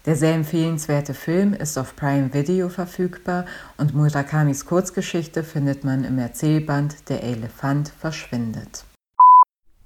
Der 0.06 0.16
sehr 0.16 0.34
empfehlenswerte 0.34 1.14
Film 1.14 1.54
ist 1.54 1.78
auf 1.78 1.96
Prime 1.96 2.32
Video 2.34 2.68
verfügbar 2.68 3.46
und 3.78 3.94
Murakamis 3.94 4.66
Kurzgeschichte 4.66 5.44
findet 5.44 5.84
man 5.84 6.04
im 6.04 6.18
Erzählband 6.18 7.08
Der 7.08 7.22
Elefant 7.22 7.92
verschwindet. 7.98 8.84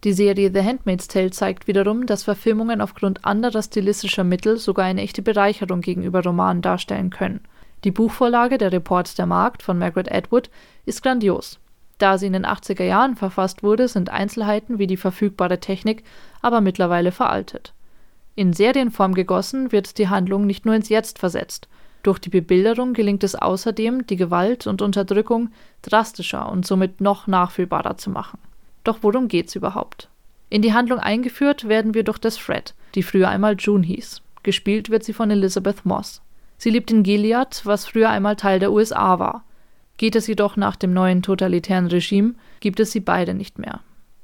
Die 0.05 0.13
Serie 0.13 0.51
The 0.53 0.61
Handmaid's 0.61 1.09
Tale 1.09 1.31
zeigt 1.31 1.67
wiederum, 1.67 2.05
dass 2.05 2.25
Verfilmungen 2.25 2.83
aufgrund 2.83 3.25
anderer 3.25 3.63
stilistischer 3.63 4.23
Mittel 4.23 4.59
sogar 4.59 4.85
eine 4.85 5.01
echte 5.01 5.23
Bereicherung 5.23 5.81
gegenüber 5.81 6.23
Romanen 6.23 6.61
darstellen 6.61 7.09
können. 7.09 7.41
Die 7.85 7.91
Buchvorlage 7.91 8.59
Der 8.59 8.71
Report 8.71 9.17
der 9.17 9.25
Markt 9.25 9.63
von 9.63 9.79
Margaret 9.79 10.13
Atwood 10.13 10.51
ist 10.85 11.03
grandios. 11.03 11.59
Da 11.97 12.19
sie 12.19 12.27
in 12.27 12.35
den 12.35 12.45
80er 12.45 12.85
Jahren 12.85 13.17
verfasst 13.17 13.63
wurde, 13.63 13.89
sind 13.89 14.11
Einzelheiten 14.11 14.79
wie 14.79 14.87
die 14.87 14.99
verfügbare 14.99 15.59
Technik 15.59 16.05
aber 16.43 16.61
mittlerweile 16.61 17.11
veraltet. 17.11 17.73
In 18.35 18.53
Serienform 18.53 19.15
gegossen 19.15 19.73
wird 19.73 19.97
die 19.97 20.09
Handlung 20.09 20.45
nicht 20.45 20.67
nur 20.67 20.75
ins 20.75 20.91
Jetzt 20.91 21.19
versetzt. 21.19 21.67
Durch 22.03 22.19
die 22.19 22.29
Bebilderung 22.29 22.93
gelingt 22.93 23.25
es 23.25 23.37
außerdem, 23.37 24.07
die 24.07 24.17
Gewalt 24.17 24.67
und 24.67 24.83
Unterdrückung 24.83 25.49
drastischer 25.81 26.51
und 26.51 26.67
somit 26.67 27.01
noch 27.01 27.27
nachfühlbarer 27.27 27.97
zu 27.97 28.11
machen. 28.11 28.39
Doch 28.85 28.99
worum 29.01 29.29
geht's 29.29 29.57
überhaupt? 29.57 30.09
In 30.51 30.63
die 30.63 30.73
Handlung 30.73 31.01
eingeführt 31.01 31.69
werden 31.69 31.95
wir 31.95 32.05
durch 32.05 32.19
das 32.19 32.37
Fred, 32.37 32.75
die 32.95 33.03
früher 33.03 33.29
einmal 33.29 33.57
June 33.59 33.85
hieß. 33.85 34.23
Gespielt 34.43 34.91
wird 34.91 35.03
sie 35.03 35.15
von 35.15 35.31
Elizabeth 35.31 35.85
Moss. 35.85 36.21
Sie 36.59 36.71
lebt 36.71 36.91
in 36.91 37.03
Gilead, 37.03 37.63
was 37.65 37.87
früher 37.87 38.11
einmal 38.11 38.37
Teil 38.37 38.61
der 38.61 38.71
USA 38.71 39.19
war. 39.19 39.45
Geht 39.97 40.17
es 40.17 40.27
jedoch 40.27 40.57
nach 40.57 40.77
dem 40.77 40.93
neuen 40.93 41.23
totalitären 41.23 41.87
Regime, 41.87 42.35
gibt 42.61 42.79
es 42.79 42.93
sie 42.93 43.01
beide 43.01 43.35
nicht 43.35 43.59
mehr. 43.59 43.81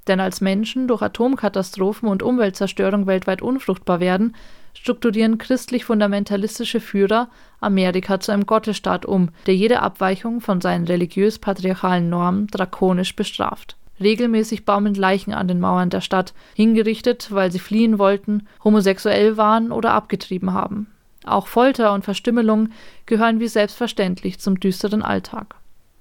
Denn 0.06 0.20
als 0.20 0.40
Menschen 0.40 0.88
durch 0.88 1.02
Atomkatastrophen 1.02 2.08
und 2.08 2.22
Umweltzerstörung 2.22 3.06
weltweit 3.06 3.42
unfruchtbar 3.42 4.00
werden, 4.00 4.34
strukturieren 4.74 5.38
christlich-fundamentalistische 5.38 6.80
Führer 6.80 7.28
Amerika 7.60 8.20
zu 8.20 8.32
einem 8.32 8.46
Gottesstaat 8.46 9.04
um, 9.06 9.30
der 9.46 9.54
jede 9.54 9.80
Abweichung 9.80 10.40
von 10.40 10.60
seinen 10.60 10.86
religiös-patriarchalen 10.86 12.08
Normen 12.08 12.46
drakonisch 12.46 13.14
bestraft. 13.16 13.76
Regelmäßig 14.00 14.64
baumeln 14.64 14.94
Leichen 14.94 15.34
an 15.34 15.48
den 15.48 15.60
Mauern 15.60 15.90
der 15.90 16.00
Stadt, 16.00 16.32
hingerichtet, 16.54 17.32
weil 17.32 17.52
sie 17.52 17.58
fliehen 17.58 17.98
wollten, 17.98 18.46
homosexuell 18.64 19.36
waren 19.36 19.72
oder 19.72 19.92
abgetrieben 19.92 20.52
haben. 20.52 20.86
Auch 21.24 21.46
Folter 21.46 21.92
und 21.92 22.04
Verstümmelung 22.04 22.70
gehören 23.06 23.40
wie 23.40 23.48
selbstverständlich 23.48 24.38
zum 24.38 24.58
düsteren 24.58 25.02
Alltag. 25.02 25.54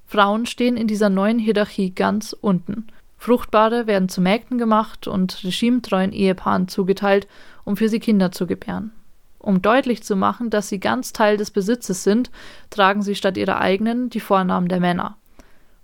Frauen 0.07 0.45
stehen 0.45 0.77
in 0.77 0.87
dieser 0.87 1.09
neuen 1.09 1.39
Hierarchie 1.39 1.91
ganz 1.91 2.35
unten– 2.39 2.87
Fruchtbare 3.19 3.85
werden 3.85 4.07
zu 4.07 4.21
Mägden 4.21 4.57
gemacht 4.57 5.05
und 5.05 5.43
regimetreuen 5.43 6.13
Ehepaaren 6.13 6.69
zugeteilt, 6.69 7.27
um 7.65 7.75
für 7.75 7.89
sie 7.89 7.99
Kinder 7.99 8.31
zu 8.31 8.47
gebären. 8.47 8.91
Um 9.39 9.61
deutlich 9.61 10.03
zu 10.03 10.15
machen, 10.15 10.49
dass 10.49 10.69
sie 10.69 10.79
ganz 10.79 11.11
Teil 11.11 11.35
des 11.35 11.51
Besitzes 11.51 12.03
sind, 12.03 12.31
tragen 12.69 13.01
sie 13.01 13.15
statt 13.15 13.35
ihrer 13.35 13.59
eigenen 13.59 14.09
die 14.09 14.21
Vornamen 14.21 14.69
der 14.69 14.79
Männer. 14.79 15.17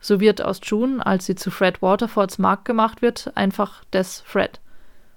So 0.05 0.19
wird 0.19 0.39
aus 0.39 0.59
June, 0.61 1.03
als 1.03 1.25
sie 1.25 1.33
zu 1.33 1.49
Fred 1.49 1.81
Waterfords 1.81 2.37
Markt 2.37 2.65
gemacht 2.65 3.01
wird, 3.01 3.31
einfach 3.33 3.83
des 3.85 4.21
Fred. 4.21 4.59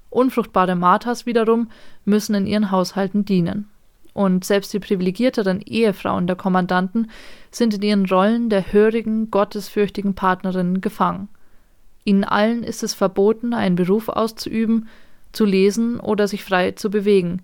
Unfruchtbare 0.08 0.76
Marthas 0.76 1.26
wiederum 1.26 1.68
müssen 2.06 2.34
in 2.34 2.46
ihren 2.46 2.70
Haushalten 2.70 3.26
dienen. 3.26 3.68
Und 4.14 4.46
selbst 4.46 4.72
die 4.72 4.78
privilegierteren 4.78 5.60
Ehefrauen 5.60 6.26
der 6.26 6.36
Kommandanten 6.36 7.10
sind 7.50 7.74
in 7.74 7.82
ihren 7.82 8.06
Rollen 8.06 8.48
der 8.48 8.72
hörigen, 8.72 9.30
gottesfürchtigen 9.30 10.14
Partnerinnen 10.14 10.80
gefangen. 10.80 11.28
Ihnen 12.04 12.24
allen 12.24 12.62
ist 12.62 12.82
es 12.82 12.94
verboten, 12.94 13.52
einen 13.52 13.76
Beruf 13.76 14.08
auszuüben, 14.08 14.88
zu 15.32 15.44
lesen 15.44 16.00
oder 16.00 16.26
sich 16.28 16.42
frei 16.44 16.70
zu 16.70 16.88
bewegen. 16.88 17.42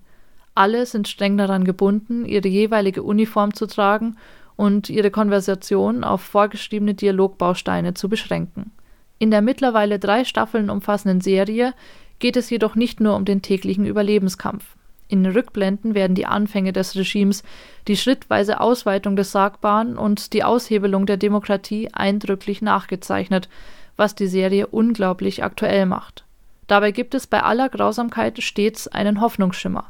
Alle 0.55 0.87
sind 0.87 1.09
streng 1.09 1.37
daran 1.37 1.65
gebunden, 1.65 2.25
ihre 2.25 2.49
jeweilige 2.49 3.03
Uniform 3.03 3.53
zu 3.53 3.67
tragen 3.67 4.17
und 4.57 4.89
ihre 4.91 5.11
Konversation 5.11 6.05
auf 6.05 6.23
vorgeschriebene 6.23 6.95
Dialogbausteine 6.95 7.95
zu 7.95 8.09
beschränken. 8.09 8.71
In 9.19 9.31
der 9.31 9.43
mittlerweile 9.43 9.99
drei 9.99 10.25
Staffeln 10.25 10.71
umfassenden 10.71 11.21
Serie 11.21 11.75
geht 12.19 12.37
es 12.37 12.51
jedoch 12.51 12.75
nicht 12.75 13.01
nur 13.01 13.17
um 13.17 13.25
den 13.25 13.43
täglichen 13.43 13.87
Überlebenskampf. 13.87 14.65
In 15.09 15.27
Rückblenden 15.27 15.95
werden 15.95 16.15
die 16.15 16.27
Anfänge 16.27 16.73
des 16.73 16.97
Regimes, 16.97 17.43
die 17.89 17.97
schrittweise 17.97 18.61
Ausweitung 18.61 19.17
des 19.17 19.33
Sagbaren 19.33 19.99
und 19.99 20.33
die 20.33 20.45
Aushebelung 20.45 21.07
der 21.07 21.19
Demokratie 21.19 21.89
eindrücklich 21.93 22.63
nachgezeichnet, 22.63 23.49
was 23.97 24.15
die 24.15 24.27
Serie 24.27 24.67
unglaublich 24.67 25.45
aktuell 25.45 25.87
macht. 25.87 26.25
Dabei 26.67 26.91
gibt 26.91 27.15
es 27.15 27.27
bei 27.27 27.43
aller 27.43 27.69
Grausamkeit 27.69 28.43
stets 28.43 28.89
einen 28.89 29.21
Hoffnungsschimmer. 29.21 29.85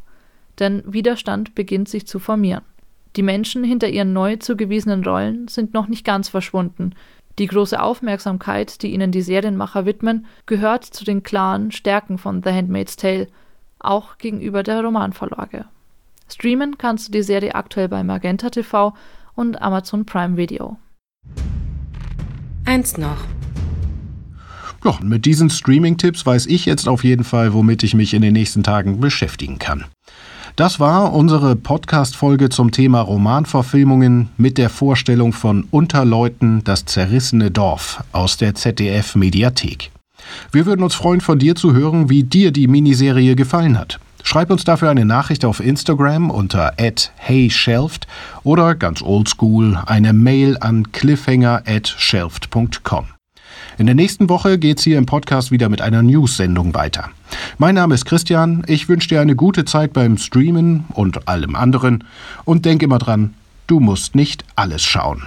Denn 0.59 0.83
Widerstand 0.87 1.55
beginnt 1.55 1.89
sich 1.89 2.07
zu 2.07 2.19
formieren. 2.19 2.63
Die 3.17 3.23
Menschen 3.23 3.63
hinter 3.63 3.89
ihren 3.89 4.13
neu 4.13 4.37
zugewiesenen 4.37 5.05
Rollen 5.05 5.47
sind 5.47 5.73
noch 5.73 5.87
nicht 5.87 6.05
ganz 6.05 6.29
verschwunden. 6.29 6.95
Die 7.39 7.47
große 7.47 7.81
Aufmerksamkeit, 7.81 8.83
die 8.83 8.93
ihnen 8.93 9.13
die 9.13 9.23
Serienmacher 9.23 9.87
widmen, 9.87 10.27
gehört 10.47 10.85
zu 10.85 11.05
den 11.05 11.23
klaren 11.23 11.71
Stärken 11.71 12.19
von 12.19 12.43
The 12.43 12.51
Handmaid's 12.51 12.97
Tale, 12.97 13.29
auch 13.79 14.19
gegenüber 14.19 14.63
der 14.63 14.83
Romanvorlage. 14.83 15.67
Streamen 16.29 16.79
kannst 16.79 17.09
du 17.09 17.13
die 17.13 17.23
Serie 17.23 17.55
aktuell 17.55 17.89
bei 17.89 18.03
Magenta 18.03 18.51
TV 18.51 18.95
und 19.35 19.61
Amazon 19.61 20.07
Prime 20.07 20.37
Video. 20.37 20.77
Eins 22.65 22.97
noch. 22.97 23.19
Ja, 24.85 24.99
mit 25.03 25.25
diesen 25.25 25.51
Streaming-Tipps 25.51 26.27
weiß 26.27 26.47
ich 26.47 26.67
jetzt 26.67 26.89
auf 26.89 27.05
jeden 27.05 27.25
Fall, 27.25 27.53
womit 27.53 27.83
ich 27.83 27.95
mich 27.95 28.15
in 28.15 28.23
den 28.23 28.33
nächsten 28.33 28.63
Tagen 28.63 29.01
beschäftigen 29.01 29.59
kann. 29.59 29.85
Das 30.57 30.79
war 30.79 31.13
unsere 31.13 31.57
Podcast-Folge 31.57 32.49
zum 32.49 32.71
Thema 32.71 33.01
Romanverfilmungen 33.01 34.29
mit 34.37 34.57
der 34.57 34.71
Vorstellung 34.71 35.33
von 35.33 35.67
Unterleuten 35.73 36.63
das 36.63 36.85
zerrissene 36.85 37.51
Dorf 37.51 38.05
aus 38.13 38.37
der 38.37 38.55
ZDF-Mediathek. 38.55 39.91
Wir 40.53 40.65
würden 40.65 40.85
uns 40.85 40.95
freuen, 40.95 41.21
von 41.21 41.41
dir 41.41 41.57
zu 41.57 41.73
hören, 41.73 42.09
wie 42.09 42.23
dir 42.23 42.53
die 42.53 42.69
Miniserie 42.69 43.35
gefallen 43.35 43.77
hat. 43.77 43.99
Schreib 44.23 44.53
uns 44.53 44.63
dafür 44.63 44.91
eine 44.91 45.05
Nachricht 45.05 45.45
auf 45.45 45.59
Instagram 45.59 46.31
unter 46.31 46.73
@heyshelft 47.17 48.07
oder 48.45 48.77
ganz 48.77 49.03
oldschool 49.03 49.77
eine 49.87 50.13
Mail 50.13 50.57
an 50.61 50.93
cliffhanger@shelft.com. 50.93 53.07
In 53.77 53.87
der 53.87 53.97
nächsten 53.97 54.29
Woche 54.29 54.57
geht's 54.57 54.85
hier 54.85 54.99
im 54.99 55.07
Podcast 55.07 55.51
wieder 55.51 55.69
mit 55.69 55.81
einer 55.81 56.01
News-Sendung 56.01 56.75
weiter. 56.75 57.11
Mein 57.59 57.75
Name 57.75 57.95
ist 57.95 58.05
Christian, 58.05 58.63
ich 58.69 58.89
wünsche 58.89 59.09
dir 59.09 59.21
eine 59.21 59.35
gute 59.35 59.65
Zeit 59.65 59.93
beim 59.93 60.17
Streamen 60.17 60.85
und 60.95 61.27
allem 61.27 61.57
anderen 61.57 62.05
und 62.45 62.65
denk 62.65 62.85
immer 62.85 62.99
dran, 63.01 63.35
du 63.67 63.81
musst 63.81 64.15
nicht 64.15 64.45
alles 64.55 64.85
schauen. 64.85 65.23